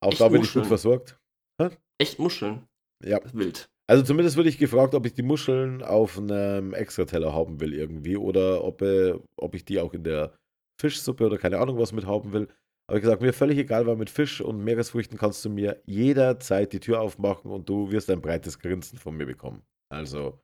[0.00, 0.64] Auch Echt da bin Muscheln?
[0.64, 1.20] ich gut versorgt.
[1.60, 1.68] Hä?
[1.98, 2.66] Echt Muscheln?
[3.04, 3.20] Ja.
[3.32, 3.70] Wild.
[3.92, 8.16] Also zumindest wurde ich gefragt, ob ich die Muscheln auf einem Extrateller haben will irgendwie
[8.16, 10.32] oder ob, äh, ob ich die auch in der
[10.80, 12.48] Fischsuppe oder keine Ahnung was mit haben will.
[12.86, 16.72] Aber ich gesagt, mir völlig egal, weil mit Fisch und Meeresfrüchten kannst du mir jederzeit
[16.72, 19.60] die Tür aufmachen und du wirst ein breites Grinsen von mir bekommen.
[19.90, 20.40] Also,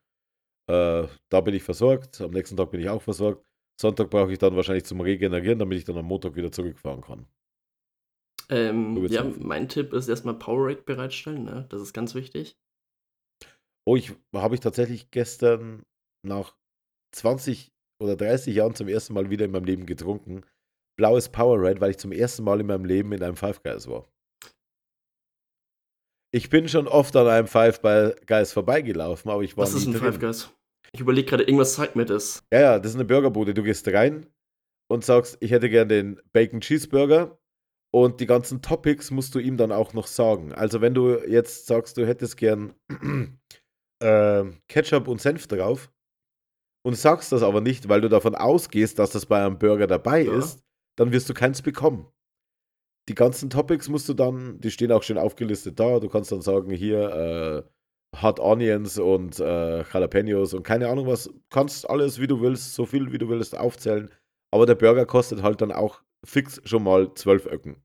[0.67, 2.21] äh, da bin ich versorgt.
[2.21, 3.47] Am nächsten Tag bin ich auch versorgt.
[3.81, 7.27] Sonntag brauche ich dann wahrscheinlich zum Regenerieren, damit ich dann am Montag wieder zurückfahren kann.
[8.51, 11.65] Ähm, ja, mein Tipp ist erstmal Power Rack bereitstellen, ne?
[11.71, 12.59] Das ist ganz wichtig.
[13.89, 15.83] Oh, ich habe ich tatsächlich gestern
[16.23, 16.55] nach
[17.17, 17.73] 20
[18.03, 20.45] oder 30 Jahren zum ersten Mal wieder in meinem Leben getrunken.
[20.99, 24.07] Blaues Powerade, weil ich zum ersten Mal in meinem Leben in einem Five Guys war.
[26.35, 29.93] Ich bin schon oft an einem Five Guys vorbeigelaufen, aber ich war Was ist ein
[29.95, 30.03] drin.
[30.03, 30.51] Five Guys?
[30.93, 32.45] Ich überlege gerade, irgendwas zeigt mir das.
[32.53, 33.55] Ja, ja, das ist eine Burgerbude.
[33.55, 34.27] Du gehst rein
[34.91, 37.39] und sagst, ich hätte gern den Bacon Cheeseburger
[37.91, 40.53] und die ganzen Topics musst du ihm dann auch noch sagen.
[40.53, 42.75] Also wenn du jetzt sagst, du hättest gern
[44.01, 45.91] äh, Ketchup und Senf drauf
[46.85, 50.23] und sagst das aber nicht, weil du davon ausgehst, dass das bei einem Burger dabei
[50.23, 50.33] ja.
[50.37, 50.65] ist,
[50.97, 52.07] dann wirst du keins bekommen.
[53.09, 55.99] Die ganzen Topics musst du dann, die stehen auch schön aufgelistet da.
[55.99, 57.65] Du kannst dann sagen, hier
[58.15, 61.31] äh, Hot Onions und äh, Jalapenos und keine Ahnung was.
[61.51, 64.11] Kannst alles, wie du willst, so viel wie du willst, aufzählen.
[64.51, 67.83] Aber der Burger kostet halt dann auch fix schon mal 12 Öcken.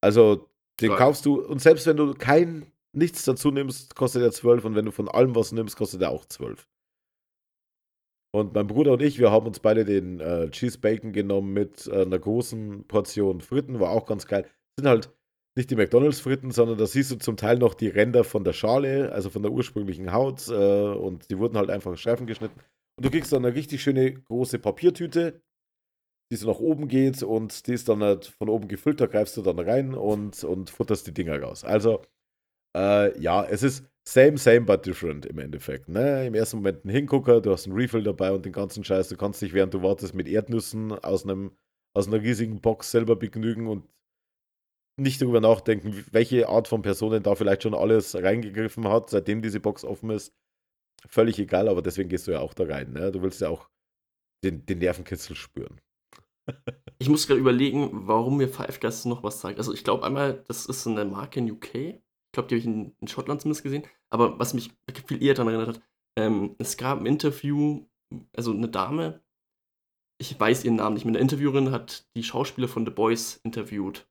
[0.00, 0.48] Also,
[0.80, 0.98] den Klar.
[0.98, 4.84] kaufst du, und selbst wenn du kein nichts dazu nimmst, kostet er 12 und wenn
[4.84, 6.66] du von allem was nimmst, kostet er auch 12.
[8.34, 11.86] Und mein Bruder und ich, wir haben uns beide den äh, Cheese Bacon genommen mit
[11.86, 14.44] äh, einer großen Portion Fritten, war auch ganz geil.
[14.76, 15.10] Sind halt
[15.56, 19.12] nicht die McDonalds-Fritten, sondern da siehst du zum Teil noch die Ränder von der Schale,
[19.12, 20.48] also von der ursprünglichen Haut.
[20.48, 22.58] Äh, und die wurden halt einfach Streifen geschnitten.
[22.96, 25.40] Und du kriegst dann eine richtig schöne große Papiertüte,
[26.32, 29.00] die so nach oben geht und die ist dann halt von oben gefüllt.
[29.00, 31.62] Da greifst du dann rein und, und futterst die Dinger raus.
[31.62, 32.02] Also
[32.76, 35.88] äh, ja, es ist same, same, but different im Endeffekt.
[35.88, 36.26] Ne?
[36.26, 39.08] Im ersten Moment ein Hingucker, du hast einen Refill dabei und den ganzen Scheiß.
[39.08, 41.52] Du kannst dich, während du wartest, mit Erdnüssen aus, einem,
[41.94, 43.88] aus einer riesigen Box selber begnügen und
[44.96, 49.58] nicht darüber nachdenken, welche Art von Personen da vielleicht schon alles reingegriffen hat, seitdem diese
[49.58, 50.32] Box offen ist.
[51.06, 52.92] Völlig egal, aber deswegen gehst du ja auch da rein.
[52.92, 53.10] Ne?
[53.10, 53.68] Du willst ja auch
[54.44, 55.80] den, den Nervenkitzel spüren.
[56.98, 59.58] ich muss gerade überlegen, warum mir Five Guys noch was sagt.
[59.58, 62.03] Also ich glaube einmal, das ist eine Marke in UK
[62.34, 63.84] glaube, die habe ich in, in, Schottland zumindest gesehen.
[64.10, 64.70] Aber was mich
[65.06, 65.82] viel eher daran erinnert hat,
[66.18, 67.86] ähm, es gab ein Interview,
[68.36, 69.22] also eine Dame,
[70.20, 74.06] ich weiß ihren Namen nicht mehr, eine Interviewerin hat die Schauspieler von The Boys interviewt.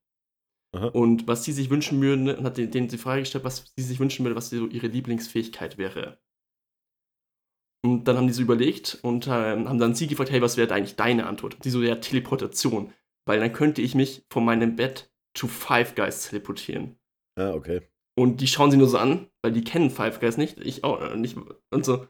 [0.76, 0.88] Aha.
[0.88, 4.00] Und was sie sich wünschen würden, und hat denen die Frage gestellt, was sie sich
[4.00, 6.20] wünschen würde, was so ihre Lieblingsfähigkeit wäre.
[7.86, 10.74] Und dann haben die so überlegt und äh, haben dann sie gefragt, hey, was wäre
[10.74, 11.64] eigentlich deine Antwort?
[11.64, 12.94] Die so, ja, Teleportation.
[13.26, 16.98] Weil dann könnte ich mich von meinem Bett zu Five Guys teleportieren.
[17.36, 17.82] Ah, okay.
[18.16, 20.60] Und die schauen sie nur so an, weil die kennen Five Guys nicht.
[20.60, 21.36] Ich auch äh, nicht.
[21.72, 22.08] Und so,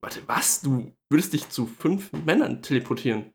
[0.00, 0.62] warte, was?
[0.62, 3.32] Du würdest dich zu fünf Männern teleportieren?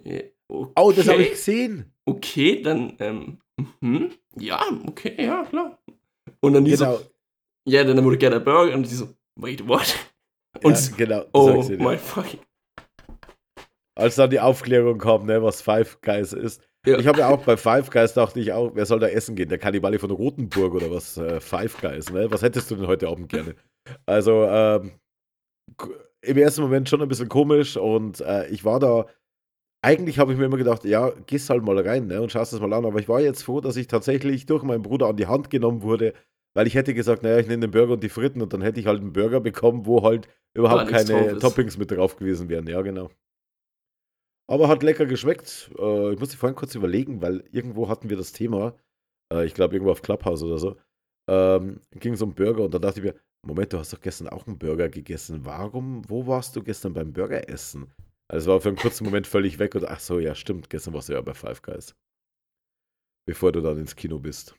[0.00, 0.32] Okay.
[0.48, 1.92] Oh, das habe ich gesehen.
[2.04, 3.38] okay, dann, ähm,
[3.80, 5.78] mhm, ja, okay, ja, klar.
[6.40, 7.10] Und dann die Genau, so,
[7.66, 9.96] ja, dann wurde gerne Burger und die so, wait, what?
[10.62, 11.24] Und ja, so, genau.
[11.32, 12.40] oh my fucking.
[13.96, 16.62] Als dann die Aufklärung kam, ne, was Five Guys ist.
[16.86, 16.98] Ja.
[16.98, 19.48] Ich habe ja auch bei Five Guys dachte ich auch, wer soll da essen gehen?
[19.48, 21.16] Der Kannibale von Rotenburg oder was?
[21.16, 22.30] Äh, Five Guys, ne?
[22.30, 23.56] Was hättest du denn heute Abend gerne?
[24.06, 24.92] Also, ähm,
[26.22, 29.06] im ersten Moment schon ein bisschen komisch und äh, ich war da.
[29.82, 32.60] Eigentlich habe ich mir immer gedacht, ja, gehst halt mal rein ne, und schaust das
[32.60, 32.86] mal an.
[32.86, 35.82] Aber ich war jetzt froh, dass ich tatsächlich durch meinen Bruder an die Hand genommen
[35.82, 36.14] wurde,
[36.54, 38.80] weil ich hätte gesagt, naja, ich nehme den Burger und die Fritten und dann hätte
[38.80, 41.38] ich halt einen Burger bekommen, wo halt überhaupt keine.
[41.38, 42.66] Toppings mit drauf gewesen wären.
[42.66, 43.10] Ja, genau.
[44.48, 45.70] Aber hat lecker geschmeckt.
[45.78, 48.76] Äh, ich musste vorhin kurz überlegen, weil irgendwo hatten wir das Thema,
[49.32, 50.76] äh, ich glaube irgendwo auf Clubhouse oder so,
[51.28, 54.28] ähm, ging es um Burger und da dachte ich mir, Moment, du hast doch gestern
[54.28, 55.44] auch einen Burger gegessen.
[55.44, 57.92] Warum, wo warst du gestern beim Burger essen?
[58.28, 60.94] Also es war für einen kurzen Moment völlig weg und ach so, ja stimmt, gestern
[60.94, 61.94] warst du ja bei Five Guys.
[63.26, 64.56] Bevor du dann ins Kino bist.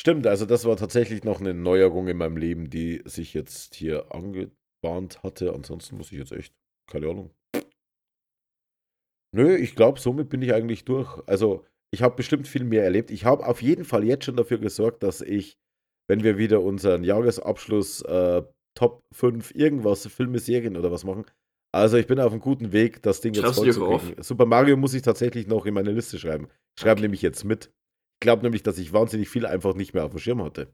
[0.00, 4.14] Stimmt, also das war tatsächlich noch eine Neuerung in meinem Leben, die sich jetzt hier
[4.14, 5.52] angebahnt hatte.
[5.52, 6.54] Ansonsten muss ich jetzt echt,
[6.86, 7.30] keine Ahnung.
[9.34, 11.20] Nö, ich glaube, somit bin ich eigentlich durch.
[11.26, 13.10] Also, ich habe bestimmt viel mehr erlebt.
[13.10, 15.58] Ich habe auf jeden Fall jetzt schon dafür gesorgt, dass ich,
[16.08, 18.42] wenn wir wieder unseren Jahresabschluss äh,
[18.74, 21.24] Top 5 irgendwas, Filme, Serien oder was machen.
[21.74, 23.86] Also, ich bin auf einem guten Weg, das Ding jetzt Schreibst du voll dir zu
[23.86, 24.02] auf?
[24.06, 24.22] kriegen.
[24.22, 26.48] Super Mario muss ich tatsächlich noch in meine Liste schreiben.
[26.76, 27.66] Ich schreibe nämlich jetzt mit.
[27.66, 30.72] Ich glaube nämlich, dass ich wahnsinnig viel einfach nicht mehr auf dem Schirm hatte.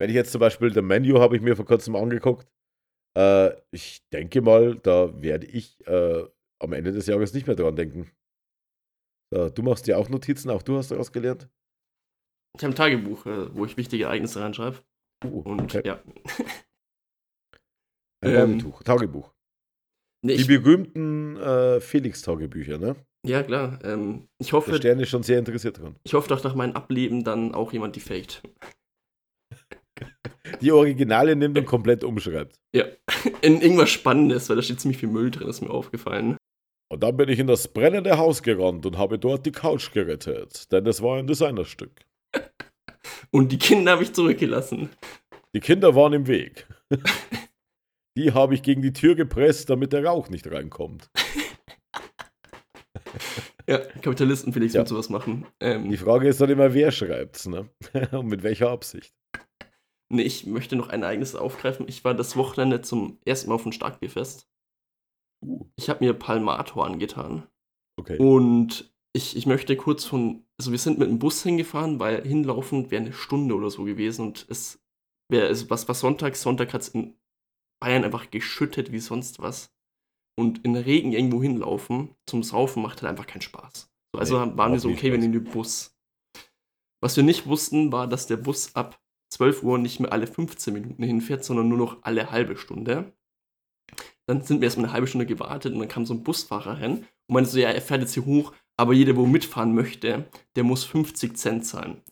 [0.00, 2.46] Wenn ich jetzt zum Beispiel The Menu habe ich mir vor kurzem angeguckt.
[3.16, 6.24] Äh, ich denke mal, da werde ich äh,
[6.58, 8.10] am Ende des Jahres nicht mehr dran denken.
[9.32, 11.48] So, du machst dir auch Notizen, auch du hast daraus gelernt.
[12.56, 14.78] Ich habe ein Tagebuch, äh, wo ich wichtige Ereignisse reinschreibe.
[15.24, 15.82] Uh, Und okay.
[15.84, 16.02] ja.
[18.24, 19.32] Ein ähm, Tagebuch.
[20.24, 22.96] Nee, Die berühmten äh, Felix-Tagebücher, ne?
[23.26, 23.78] ja, klar.
[23.84, 25.96] Ähm, ich, Der hoffe, Stern ist schon sehr interessiert dran.
[26.04, 28.42] ich hoffe, dass nach meinem Ableben dann auch jemand die faked.
[30.60, 32.56] Die Originale nimmt und komplett umschreibt.
[32.74, 32.86] Ja.
[33.42, 36.36] In irgendwas Spannendes, weil da steht ziemlich viel Müll drin, ist mir aufgefallen.
[36.88, 40.70] Und dann bin ich in das brennende Haus gerannt und habe dort die Couch gerettet,
[40.72, 41.92] denn es war ein Designerstück.
[43.30, 44.90] Und die Kinder habe ich zurückgelassen.
[45.54, 46.66] Die Kinder waren im Weg.
[48.16, 51.10] Die habe ich gegen die Tür gepresst, damit der Rauch nicht reinkommt.
[53.68, 54.82] Ja, Kapitalisten Felix Ja.
[54.82, 55.44] mit sowas machen.
[55.58, 57.68] Ähm, Die Frage ist dann immer, wer schreibt's, ne?
[58.12, 59.12] Und mit welcher Absicht.
[60.08, 61.86] nee, ich möchte noch ein Ereignis aufgreifen.
[61.88, 64.46] Ich war das Wochenende zum ersten Mal auf dem Starkbierfest.
[65.76, 67.46] Ich habe mir Palmator angetan.
[67.98, 68.18] okay.
[68.18, 72.90] Und ich, ich möchte kurz von, also wir sind mit dem Bus hingefahren, weil hinlaufend
[72.90, 74.78] wäre eine Stunde oder so gewesen und es
[75.30, 76.36] wäre, es, was war Sonntag?
[76.36, 77.14] Sonntag hat es in
[77.80, 79.72] Bayern einfach geschüttet wie sonst was.
[80.38, 83.90] Und in Regen irgendwo hinlaufen zum Saufen macht halt einfach keinen Spaß.
[84.14, 85.96] So, also Nee, waren wir so, okay, wir nehmen den Bus.
[87.02, 89.00] Was wir nicht wussten, war, dass der Bus ab
[89.32, 93.12] 12 Uhr nicht mehr alle 15 Minuten hinfährt, sondern nur noch alle halbe Stunde.
[94.28, 97.04] Dann sind wir erstmal eine halbe Stunde gewartet und dann kam so ein Busfahrer hin
[97.28, 100.64] und meinte so, ja, er fährt jetzt hier hoch, aber jeder, wo mitfahren möchte, der
[100.64, 102.02] muss 50 Cent zahlen.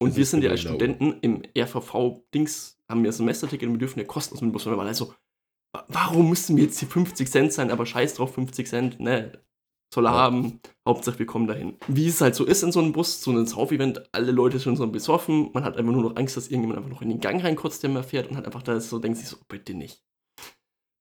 [0.00, 0.74] Und Das wir sind ja als genau.
[0.74, 4.62] Studenten im RVV-Dings, haben wir ein Semesterticket und wir dürfen ja kostenlos mit dem Bus
[4.62, 4.74] fahren.
[4.74, 5.12] Wir waren also,
[5.74, 7.70] wa- warum müssen wir jetzt hier 50 Cent zahlen?
[7.70, 9.40] Aber scheiß drauf, 50 Cent, ne,
[9.92, 10.18] soll er Ja.
[10.18, 10.60] haben.
[10.86, 11.76] Hauptsache, wir kommen dahin.
[11.88, 14.76] Wie es halt so ist in so einem Bus, so ein Sauf-Event, alle Leute sind
[14.76, 17.42] so besoffen, man hat einfach nur noch Angst, dass irgendjemand einfach noch in den Gang
[17.42, 20.02] reinkotzt, der mehr fährt und hat einfach da so, denkt sich so, bitte nicht.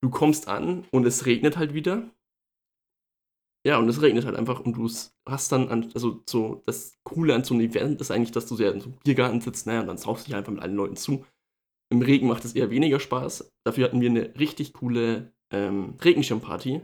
[0.03, 2.09] Du kommst an und es regnet halt wieder.
[3.65, 4.89] Ja, und es regnet halt einfach und du
[5.27, 8.55] hast dann, an, also so, das Coole an so einem Event ist eigentlich, dass du
[8.55, 10.75] sehr in so einem Biergarten sitzt, ne, und dann saufst du dich einfach mit allen
[10.75, 11.25] Leuten zu.
[11.91, 13.51] Im Regen macht es eher weniger Spaß.
[13.65, 16.81] Dafür hatten wir eine richtig coole ähm, Regenschirmparty.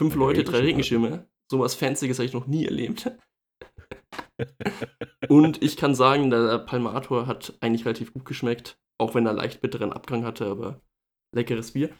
[0.00, 0.58] Fünf Eine Leute, drei?
[0.58, 1.28] Regenschirme.
[1.50, 3.10] Sowas Fancyes habe ich noch nie erlebt.
[5.28, 9.60] Und ich kann sagen, der Palmator hat eigentlich relativ gut geschmeckt, auch wenn er leicht
[9.60, 10.80] bitteren Abgang hatte, aber
[11.34, 11.90] leckeres Bier.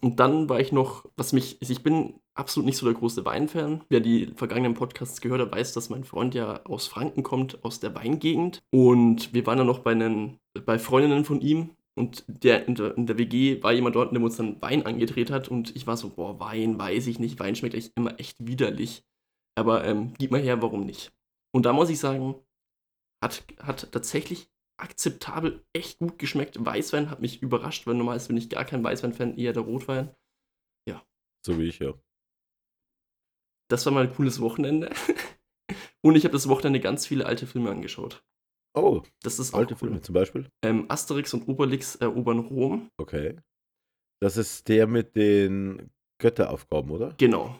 [0.00, 3.82] Und dann war ich noch, was mich, ich bin absolut nicht so der große Weinfan.
[3.88, 7.80] Wer die vergangenen Podcasts gehört hat, weiß, dass mein Freund ja aus Franken kommt, aus
[7.80, 8.62] der Weingegend.
[8.70, 11.70] Und wir waren dann noch bei, einen, bei Freundinnen von ihm.
[11.96, 15.32] Und der in, der in der WG war jemand dort, der uns dann Wein angedreht
[15.32, 15.48] hat.
[15.48, 17.40] Und ich war so, boah, Wein, weiß ich nicht.
[17.40, 19.02] Wein schmeckt echt immer echt widerlich.
[19.56, 21.12] Aber ähm, gib mal her, warum nicht?
[21.52, 22.36] Und da muss ich sagen,
[23.20, 24.48] hat, hat tatsächlich
[24.78, 26.64] akzeptabel echt gut geschmeckt.
[26.64, 30.14] Weißwein hat mich überrascht, weil normalerweise bin ich gar kein Weißwein-Fan, eher der Rotwein.
[31.46, 31.94] So wie ich, ja.
[33.70, 34.90] Das war mal ein cooles Wochenende.
[36.02, 38.24] Und ich habe das Wochenende ganz viele alte Filme angeschaut.
[38.74, 39.78] Oh, Das ist alte cool.
[39.78, 40.50] Filme zum Beispiel.
[40.62, 42.90] Ähm, Asterix und Obelix erobern Rom.
[42.98, 43.36] Okay.
[44.20, 47.14] Das ist der mit den Götteraufgaben, oder?
[47.18, 47.58] Genau.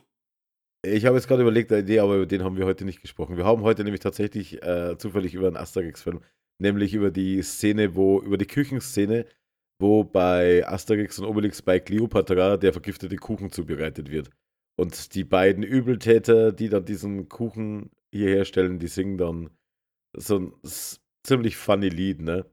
[0.85, 3.37] Ich habe jetzt gerade überlegt, eine Idee, aber über den haben wir heute nicht gesprochen.
[3.37, 6.21] Wir haben heute nämlich tatsächlich äh, zufällig über einen Asterix-Film,
[6.59, 9.27] nämlich über die Szene, wo, über die Küchenszene,
[9.81, 14.31] wo bei Asterix und Obelix bei Cleopatra der vergiftete Kuchen zubereitet wird.
[14.77, 19.51] Und die beiden Übeltäter, die dann diesen Kuchen hier herstellen, die singen dann
[20.17, 20.53] so ein
[21.25, 22.47] ziemlich funny Lied, ne?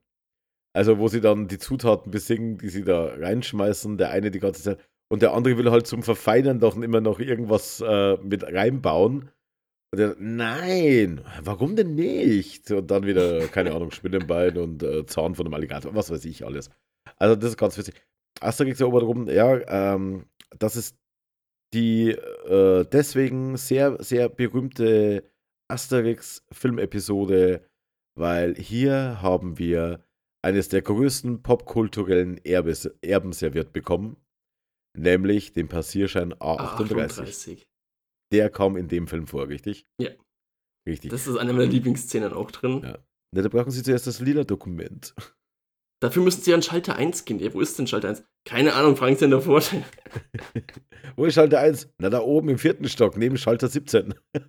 [0.74, 4.62] Also, wo sie dann die Zutaten besingen, die sie da reinschmeißen, der eine die ganze
[4.64, 4.80] Zeit
[5.10, 9.30] und der andere will halt zum Verfeinern doch immer noch irgendwas äh, mit reinbauen.
[9.96, 12.70] Und der, nein, warum denn nicht?
[12.70, 16.46] Und dann wieder, keine Ahnung, Spinnenbein und äh, Zahn von einem Alligator, was weiß ich
[16.46, 16.70] alles.
[17.16, 17.96] Also, das ist ganz witzig.
[18.42, 20.26] Asterix erobert rum, ja, ähm,
[20.60, 20.98] das ist
[21.74, 25.24] die äh, deswegen sehr, sehr berühmte
[25.70, 27.66] Asterix-Filmepisode,
[28.16, 30.04] weil hier haben wir
[30.42, 34.18] eines der größten popkulturellen Erben serviert bekommen,
[34.94, 37.22] nämlich den Passierschein A38.
[37.22, 37.68] 38.
[38.36, 39.86] Der kam in dem Film vor, richtig?
[39.98, 40.10] Ja.
[40.86, 41.10] Richtig.
[41.10, 42.82] Das ist eine meiner Lieblingsszenen auch drin.
[42.84, 43.00] Ja.
[43.34, 45.16] Na, da brauchen Sie zuerst das lila Dokument.
[46.04, 47.40] Dafür müssen Sie an Schalter 1 gehen.
[47.40, 48.26] Ja, wo ist denn Schalter 1?
[48.46, 49.86] Keine Ahnung, fragen Sie in der Vorteil.
[51.16, 51.94] wo ist Schalter 1?
[51.98, 54.14] Na, da oben im vierten Stock, neben Schalter 17.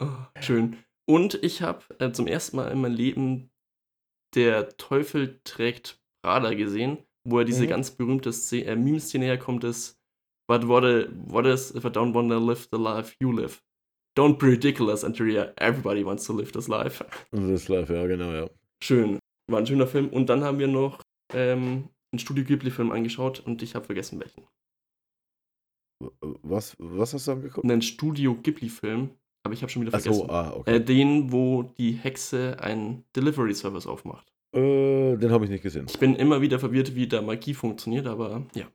[0.00, 0.06] oh,
[0.40, 0.76] schön.
[1.08, 3.50] Und ich habe äh, zum ersten Mal in meinem Leben
[4.34, 7.68] Der Teufel trägt Prada gesehen, wo er diese mhm.
[7.68, 9.97] ganz berühmte Szene, äh, Meme-Szene herkommt, ist
[10.48, 13.60] But what, a, what is if I don't want to live the life you live?
[14.16, 15.52] Don't be ridiculous, Andrea.
[15.58, 17.04] Everybody wants to live this life.
[17.32, 18.48] This life, ja, genau, ja.
[18.82, 19.18] Schön.
[19.48, 20.08] War ein schöner Film.
[20.08, 24.44] Und dann haben wir noch ähm, einen Studio Ghibli-Film angeschaut und ich habe vergessen welchen.
[26.42, 27.64] Was, was hast du angeguckt?
[27.64, 29.10] Einen Studio Ghibli-Film
[29.48, 30.26] aber ich habe schon wieder Ach vergessen.
[30.26, 30.76] So, ah, okay.
[30.76, 34.30] Äh, den, wo die Hexe einen Delivery-Service aufmacht.
[34.54, 35.86] Äh, den habe ich nicht gesehen.
[35.88, 38.66] Ich bin immer wieder verwirrt, wie da Magie funktioniert, aber ja.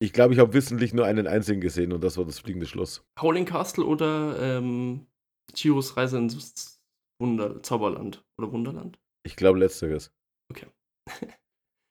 [0.00, 3.04] Ich glaube, ich habe wissentlich nur einen einzigen gesehen und das war das fliegende Schloss.
[3.20, 5.06] Howling Castle oder ähm,
[5.54, 6.80] Chiros Reise ins
[7.20, 8.98] Wunder Zauberland oder Wunderland?
[9.24, 10.12] Ich glaube, letzteres.
[10.50, 10.66] Okay.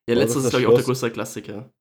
[0.10, 1.72] ja, letztes ist, glaube ich, auch der größte Klassiker.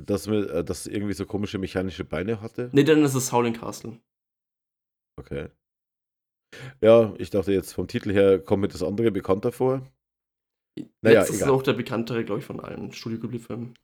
[0.00, 2.70] Dass äh, das irgendwie so komische mechanische Beine hatte?
[2.72, 4.00] Nee, dann ist es Howling Castle.
[5.18, 5.48] Okay.
[6.82, 9.86] Ja, ich dachte jetzt vom Titel her kommt mir das andere bekannter vor.
[11.02, 13.74] Naja, das ist auch der bekanntere, glaube ich, von allen Studio Ghibli-Filmen.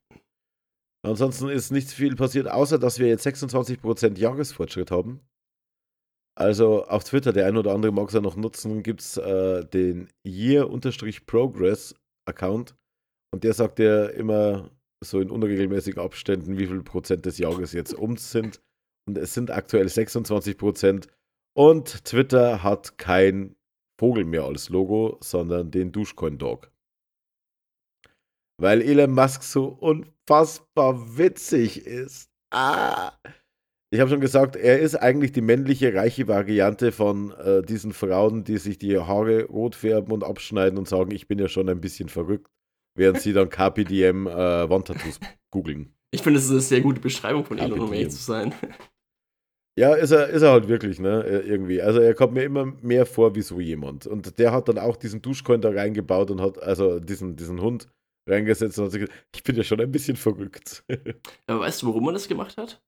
[1.08, 5.20] Ansonsten ist nicht viel passiert, außer dass wir jetzt 26% Jahresfortschritt haben.
[6.34, 9.64] Also auf Twitter, der ein oder andere mag es ja noch nutzen, gibt es äh,
[9.64, 12.74] den Year-Progress-Account
[13.32, 17.94] und der sagt ja immer so in unregelmäßigen Abständen, wie viel Prozent des Jahres jetzt
[17.94, 18.60] um sind.
[19.06, 21.06] Und es sind aktuell 26 Prozent.
[21.56, 23.56] Und Twitter hat kein
[23.98, 26.70] Vogel mehr als Logo, sondern den Duschcoin-Dog.
[28.60, 32.28] Weil Elon Musk so unfassbar witzig ist.
[32.50, 33.12] Ah!
[33.90, 38.44] Ich habe schon gesagt, er ist eigentlich die männliche, reiche Variante von äh, diesen Frauen,
[38.44, 41.80] die sich die Haare rot färben und abschneiden und sagen, ich bin ja schon ein
[41.80, 42.50] bisschen verrückt,
[42.94, 45.94] während sie dann KPDM äh, Wandtattoos googeln.
[46.10, 48.54] Ich finde, es ist eine sehr gute Beschreibung von Elon, um ehrlich zu sein.
[49.78, 51.22] Ja, ist er, ist er halt wirklich, ne?
[51.22, 51.80] Irgendwie.
[51.80, 54.08] Also er kommt mir immer mehr vor wie so jemand.
[54.08, 57.86] Und der hat dann auch diesen Duschcoin da reingebaut und hat, also diesen, diesen Hund
[58.28, 60.84] reingesetzt und hat sich gesagt, ich bin ja schon ein bisschen verrückt.
[61.46, 62.82] Aber weißt du, warum er das gemacht hat?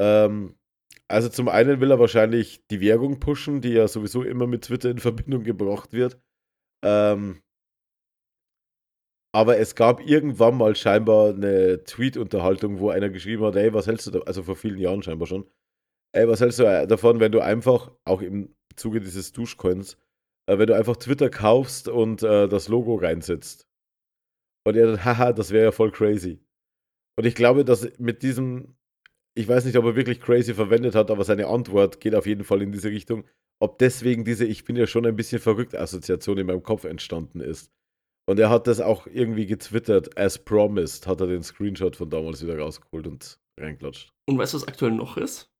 [0.00, 0.56] Ähm,
[1.08, 4.90] also zum einen will er wahrscheinlich die Währung pushen, die ja sowieso immer mit Twitter
[4.90, 6.20] in Verbindung gebracht wird.
[6.84, 7.42] Ähm,
[9.32, 14.08] aber es gab irgendwann mal scheinbar eine Tweet-Unterhaltung, wo einer geschrieben hat, ey, was hältst
[14.08, 15.48] du da, also vor vielen Jahren scheinbar schon,
[16.12, 19.96] Ey, was hältst du äh, davon, wenn du einfach, auch im Zuge dieses Duschcoins,
[20.46, 23.68] äh, wenn du einfach Twitter kaufst und äh, das Logo reinsetzt?
[24.66, 26.40] Und er dann, haha, das wäre ja voll crazy.
[27.18, 28.76] Und ich glaube, dass mit diesem,
[29.34, 32.44] ich weiß nicht, ob er wirklich crazy verwendet hat, aber seine Antwort geht auf jeden
[32.44, 33.24] Fall in diese Richtung,
[33.62, 37.40] ob deswegen diese Ich bin ja schon ein bisschen verrückt Assoziation in meinem Kopf entstanden
[37.40, 37.70] ist.
[38.26, 42.42] Und er hat das auch irgendwie getwittert, as promised, hat er den Screenshot von damals
[42.42, 44.12] wieder rausgeholt und reinklatscht.
[44.28, 45.50] Und weißt du, was aktuell noch ist?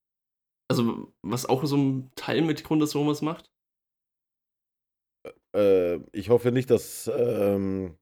[0.70, 3.50] Also, was auch so ein Teil mit Grund ist, warum man es macht?
[5.52, 7.96] Äh, ich hoffe nicht, dass ähm,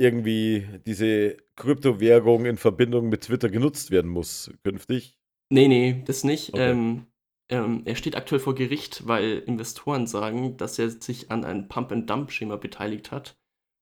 [0.00, 5.18] irgendwie diese Kryptowährung in Verbindung mit Twitter genutzt werden muss künftig.
[5.52, 6.54] Nee, nee, das nicht.
[6.54, 6.70] Okay.
[6.70, 7.06] Ähm,
[7.50, 12.56] ähm, er steht aktuell vor Gericht, weil Investoren sagen, dass er sich an einem Pump-and-Dump-Schema
[12.56, 13.36] beteiligt hat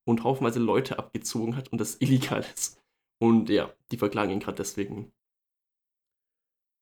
[0.06, 2.80] und haufenweise Leute abgezogen hat und das illegal ist.
[3.20, 5.12] Und ja, die verklagen ihn gerade deswegen.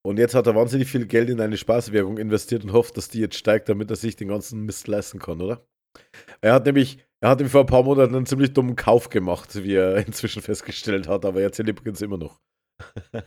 [0.02, 3.18] Und jetzt hat er wahnsinnig viel Geld in eine Spaßwährung investiert und hofft, dass die
[3.18, 5.66] jetzt steigt, damit er sich den ganzen Mist leisten kann, oder?
[6.40, 9.62] Er hat nämlich, er hat ihm vor ein paar Monaten einen ziemlich dummen Kauf gemacht,
[9.62, 12.40] wie er inzwischen festgestellt hat, aber er zelebriert es immer noch.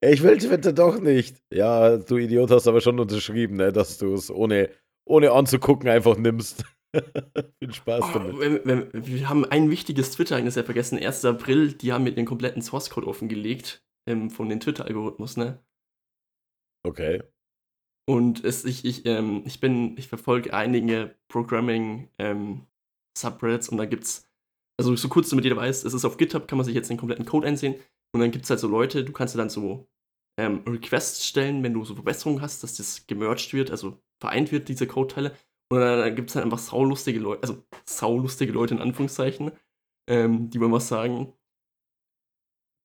[0.00, 1.42] Ich will Twitter doch nicht.
[1.52, 4.70] Ja, du Idiot hast aber schon unterschrieben, ne, dass du es ohne,
[5.04, 6.64] ohne anzugucken einfach nimmst.
[7.58, 8.38] Viel Spaß Oh, damit.
[8.38, 10.98] wenn, wenn, wir haben ein wichtiges Twitter-Ereignis ja vergessen.
[10.98, 11.24] 1.
[11.24, 15.58] April, die haben mit den kompletten Source-Code offengelegt ähm, von den Twitter-Algorithmus, ne?
[16.86, 17.22] Okay.
[18.08, 22.66] Und es, ich, ich, ähm, ich bin, ich verfolge einige Programming ähm,
[23.22, 24.26] und da gibt's,
[24.78, 26.96] also so kurz damit jeder weiß, es ist auf GitHub, kann man sich jetzt den
[26.96, 27.74] kompletten Code einsehen
[28.14, 29.88] und dann gibt's halt so Leute, du kannst dann so
[30.38, 34.68] ähm, Requests stellen, wenn du so Verbesserungen hast, dass das gemerged wird, also vereint wird,
[34.68, 35.36] diese Code-Teile.
[35.70, 39.52] Und dann, dann gibt's halt einfach saulustige Leute, also saulustige Leute in Anführungszeichen,
[40.08, 41.34] ähm, die mal was sagen,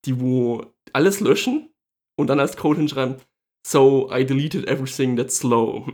[0.05, 1.69] die wo alles löschen
[2.19, 3.21] und dann als Code hinschreiben,
[3.66, 5.88] So I deleted everything that's slow.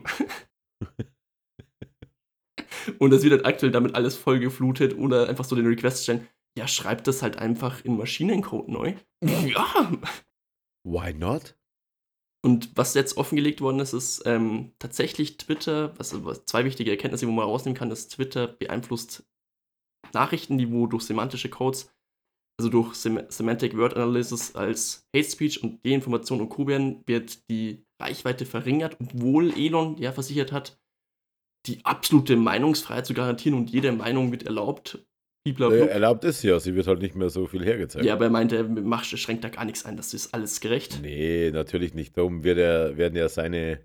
[2.99, 6.27] und das wird halt aktuell damit alles voll geflutet oder einfach so den Request stellen.
[6.57, 8.93] Ja, schreibt das halt einfach in Maschinencode neu.
[9.21, 9.91] Ja.
[10.83, 11.55] Why not?
[12.41, 17.27] Und was jetzt offengelegt worden ist, ist ähm, tatsächlich Twitter, was, was zwei wichtige Erkenntnisse,
[17.27, 19.25] wo man rausnehmen kann, ist Twitter beeinflusst
[20.13, 21.93] Nachrichtenniveau durch semantische Codes,
[22.59, 27.85] also durch Sem Semantic Word Analysis als Hate Speech und Deinformation und werden, wird die
[28.01, 30.77] Reichweite verringert, obwohl Elon ja versichert hat,
[31.67, 34.99] die absolute Meinungsfreiheit zu garantieren und jede Meinung wird erlaubt.
[35.45, 35.85] Äh, Blablabla.
[35.85, 38.05] erlaubt ist ja, sie wird halt nicht mehr so viel hergezeigt.
[38.05, 40.99] Ja, aber er meinte, er schränkt da gar nichts ein, das ist alles gerecht.
[41.01, 42.17] Nee, natürlich nicht.
[42.17, 43.79] Darum wird er, werden ja seine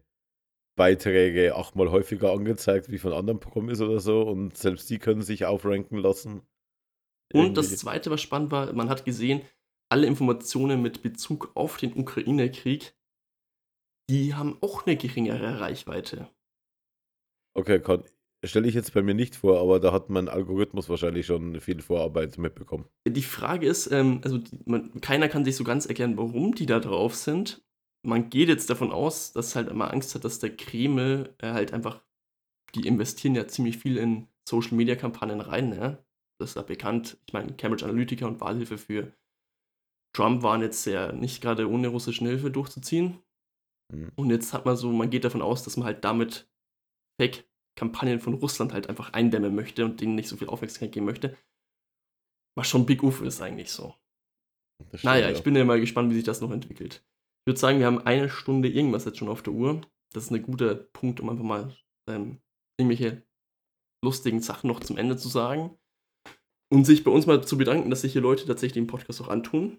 [0.77, 5.45] Beiträge achtmal häufiger angezeigt wie von anderen Promis oder so und selbst die können sich
[5.45, 6.43] aufranken lassen.
[7.41, 7.77] Und das.
[7.77, 9.43] Zweite, was spannend war, man hat gesehen,
[9.89, 12.95] alle Informationen mit Bezug auf den Ukraine-Krieg,
[14.09, 16.29] die haben auch eine geringere Reichweite.
[17.55, 18.03] Okay, kann,
[18.45, 21.81] stelle ich jetzt bei mir nicht vor, aber da hat mein Algorithmus wahrscheinlich schon viel
[21.81, 22.87] Vorarbeit mitbekommen.
[23.07, 26.67] Die Frage ist, ähm, also die, man, keiner kann sich so ganz erklären, warum die
[26.67, 27.65] da drauf sind.
[28.03, 31.73] Man geht jetzt davon aus, dass halt immer Angst hat, dass der Kreml äh, halt
[31.73, 32.03] einfach,
[32.75, 36.05] die investieren ja ziemlich viel in Social-Media-Kampagnen rein, ne?
[36.41, 37.17] Das ist ja bekannt.
[37.27, 39.13] Ich meine, Cambridge Analytica und Wahlhilfe für
[40.15, 43.23] Trump waren jetzt ja nicht gerade ohne russische Hilfe durchzuziehen.
[43.93, 44.13] Hm.
[44.17, 46.49] Und jetzt hat man so, man geht davon aus, dass man halt damit
[47.21, 51.37] Fake-Kampagnen von Russland halt einfach eindämmen möchte und denen nicht so viel Aufmerksamkeit geben möchte.
[52.57, 53.95] Was schon Big Uff ist eigentlich so.
[54.89, 55.33] Stimmt, Naja, ja.
[55.33, 57.05] ich bin ja mal gespannt, wie sich das noch entwickelt.
[57.43, 59.83] Ich würde sagen, wir haben eine Stunde irgendwas jetzt schon auf der Uhr.
[60.13, 61.77] Das ist ein guter Punkt, um einfach mal
[62.09, 62.41] ähm,
[62.79, 63.23] irgendwelche
[64.05, 65.77] lustigen Sachen noch zum Ende zu sagen.
[66.73, 69.29] Und sich bei uns mal zu bedanken, dass sich hier Leute tatsächlich den Podcast auch
[69.29, 69.79] antun.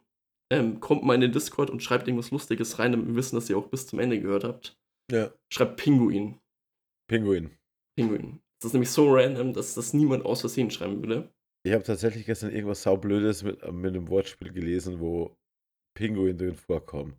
[0.51, 3.49] Ähm, kommt mal in den Discord und schreibt irgendwas Lustiges rein, damit wir wissen, dass
[3.49, 4.77] ihr auch bis zum Ende gehört habt.
[5.11, 6.39] Ja, Schreibt Pinguin.
[7.09, 7.51] Pinguin.
[7.97, 8.41] Pinguin.
[8.59, 11.29] Das ist nämlich so random, dass das niemand aus Versehen schreiben würde.
[11.65, 15.35] Ich habe tatsächlich gestern irgendwas saublödes mit, mit einem Wortspiel gelesen, wo
[15.95, 17.15] Pinguin drin vorkam.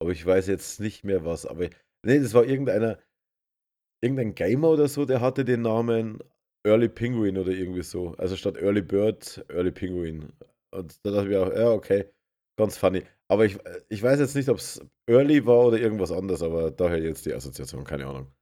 [0.00, 1.46] Aber ich weiß jetzt nicht mehr was.
[1.46, 1.68] Aber
[2.04, 2.98] nee, das war irgendeiner,
[4.00, 6.22] irgendein Gamer oder so, der hatte den Namen
[6.66, 8.14] Early Penguin oder irgendwie so.
[8.18, 10.32] Also statt Early Bird, Early Penguin.
[10.70, 12.10] Und da dachte ich mir auch, ja, okay,
[12.58, 13.04] ganz funny.
[13.30, 17.00] Aber ich, ich weiß jetzt nicht, ob es Early war oder irgendwas anderes, aber daher
[17.00, 18.32] jetzt die Assoziation, keine Ahnung.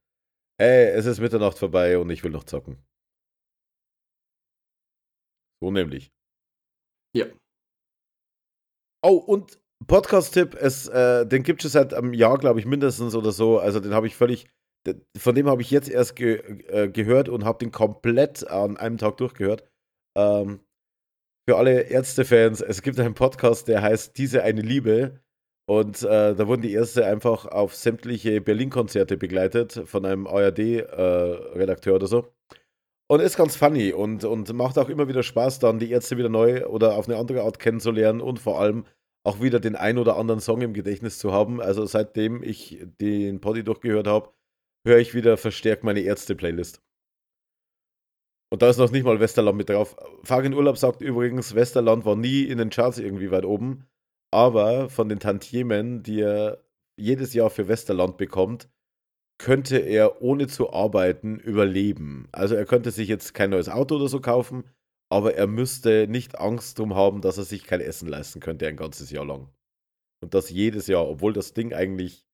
[0.59, 2.83] Ey, es ist Mitternacht vorbei und ich will noch zocken.
[5.61, 6.11] So nämlich.
[7.15, 7.25] Ja.
[9.03, 13.59] Oh, und Podcast-Tipp, äh, den gibt es seit einem Jahr, glaube ich, mindestens oder so.
[13.59, 14.47] Also den habe ich völlig,
[15.17, 18.97] von dem habe ich jetzt erst ge äh, gehört und habe den komplett an einem
[18.97, 19.63] Tag durchgehört.
[20.17, 20.61] Ähm,
[21.49, 25.21] für alle Ärzte-Fans, es gibt einen Podcast, der heißt Diese eine Liebe.
[25.69, 32.07] Und äh, da wurden die Ärzte einfach auf sämtliche Berlin-Konzerte begleitet von einem ARD-Redakteur oder
[32.07, 32.33] so.
[33.09, 36.29] Und ist ganz funny und, und macht auch immer wieder Spaß, dann die Ärzte wieder
[36.29, 38.85] neu oder auf eine andere Art kennenzulernen und vor allem
[39.25, 41.61] auch wieder den ein oder anderen Song im Gedächtnis zu haben.
[41.61, 44.33] Also seitdem ich den Poddy durchgehört habe,
[44.85, 46.81] höre ich wieder verstärkt meine Ärzte-Playlist.
[48.49, 49.95] Und da ist noch nicht mal Westerland mit drauf.
[50.23, 53.85] Farin Urlaub sagt übrigens, Westerland war nie in den Charts irgendwie weit oben.
[54.31, 56.63] Aber von den Tantiemen, die er
[56.97, 58.69] jedes Jahr für Westerland bekommt,
[59.37, 62.27] könnte er ohne zu arbeiten überleben.
[62.31, 64.63] Also er könnte sich jetzt kein neues Auto oder so kaufen,
[65.09, 68.77] aber er müsste nicht Angst drum haben, dass er sich kein Essen leisten könnte ein
[68.77, 69.49] ganzes Jahr lang.
[70.23, 72.26] Und das jedes Jahr, obwohl das Ding eigentlich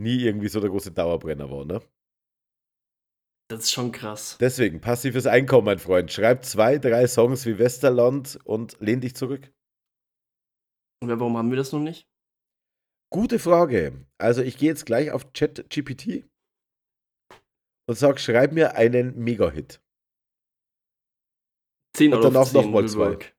[0.00, 1.80] nie irgendwie so der große Dauerbrenner war, ne?
[3.50, 4.38] Das ist schon krass.
[4.40, 6.10] Deswegen, passives Einkommen, mein Freund.
[6.10, 9.52] Schreib zwei, drei Songs wie Westerland und lehn dich zurück.
[11.02, 12.08] Und warum haben wir das noch nicht?
[13.12, 14.06] Gute Frage.
[14.18, 16.24] Also ich gehe jetzt gleich auf ChatGPT
[17.86, 19.82] und sag, schreib mir einen Mega-Hit.
[21.96, 23.10] 10 Und danach 10 noch mal will zwei.
[23.10, 23.36] work.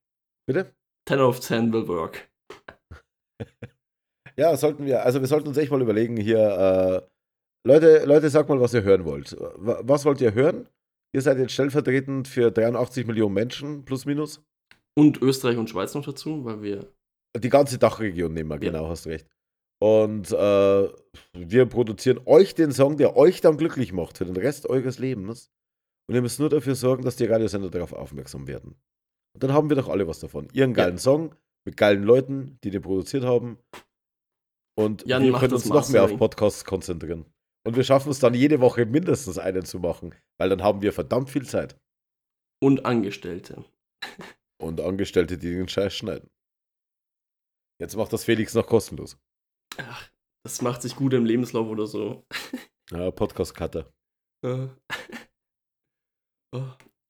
[0.48, 0.76] Bitte?
[1.10, 2.32] 10 out of 10 will work.
[4.38, 7.10] Ja, sollten wir, also wir sollten uns echt mal überlegen hier, äh,
[7.68, 9.36] Leute, Leute, sag mal, was ihr hören wollt.
[9.40, 10.70] Was wollt ihr hören?
[11.14, 14.44] Ihr seid jetzt stellvertretend für 83 Millionen Menschen, plus minus.
[14.96, 16.92] Und Österreich und Schweiz noch dazu, weil wir.
[17.38, 18.72] Die ganze Dachregion nehmen wir, ja.
[18.72, 19.28] genau, hast recht.
[19.82, 20.90] Und äh,
[21.34, 25.52] wir produzieren euch den Song, der euch dann glücklich macht für den Rest eures Lebens.
[26.08, 28.76] Und ihr müsst nur dafür sorgen, dass die Radiosender darauf aufmerksam werden.
[29.34, 30.48] Und dann haben wir doch alle was davon.
[30.54, 31.02] Ihren geilen ja.
[31.02, 33.58] Song mit geilen Leuten, die den produziert haben.
[34.78, 37.26] Und Jan wir können uns noch mehr auf Podcasts konzentrieren.
[37.66, 40.94] Und wir schaffen es dann jede Woche mindestens einen zu machen, weil dann haben wir
[40.94, 41.80] verdammt viel Zeit.
[42.62, 43.66] Und Angestellte.
[44.62, 46.30] Und Angestellte, die den Scheiß schneiden.
[47.80, 49.18] Jetzt macht das Felix noch kostenlos.
[49.78, 50.10] Ach,
[50.44, 52.26] das macht sich gut im Lebenslauf oder so.
[52.92, 53.92] Ja, Podcast-Cutter.
[54.44, 54.70] Oh.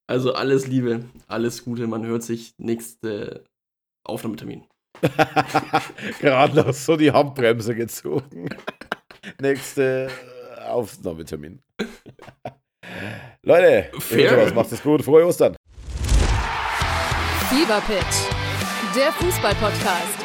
[0.08, 1.86] Also alles Liebe, alles Gute.
[1.86, 3.44] Man hört sich nächste
[4.06, 4.66] Aufnahmetermin.
[6.20, 8.50] Gerade noch so die Handbremse gezogen.
[9.40, 10.10] nächste
[10.68, 11.62] Aufnahmetermin.
[13.44, 15.04] Leute, was macht es gut.
[15.04, 15.56] Frohe Ostern.
[17.50, 20.25] Fever Pitch, der Fußball-Podcast.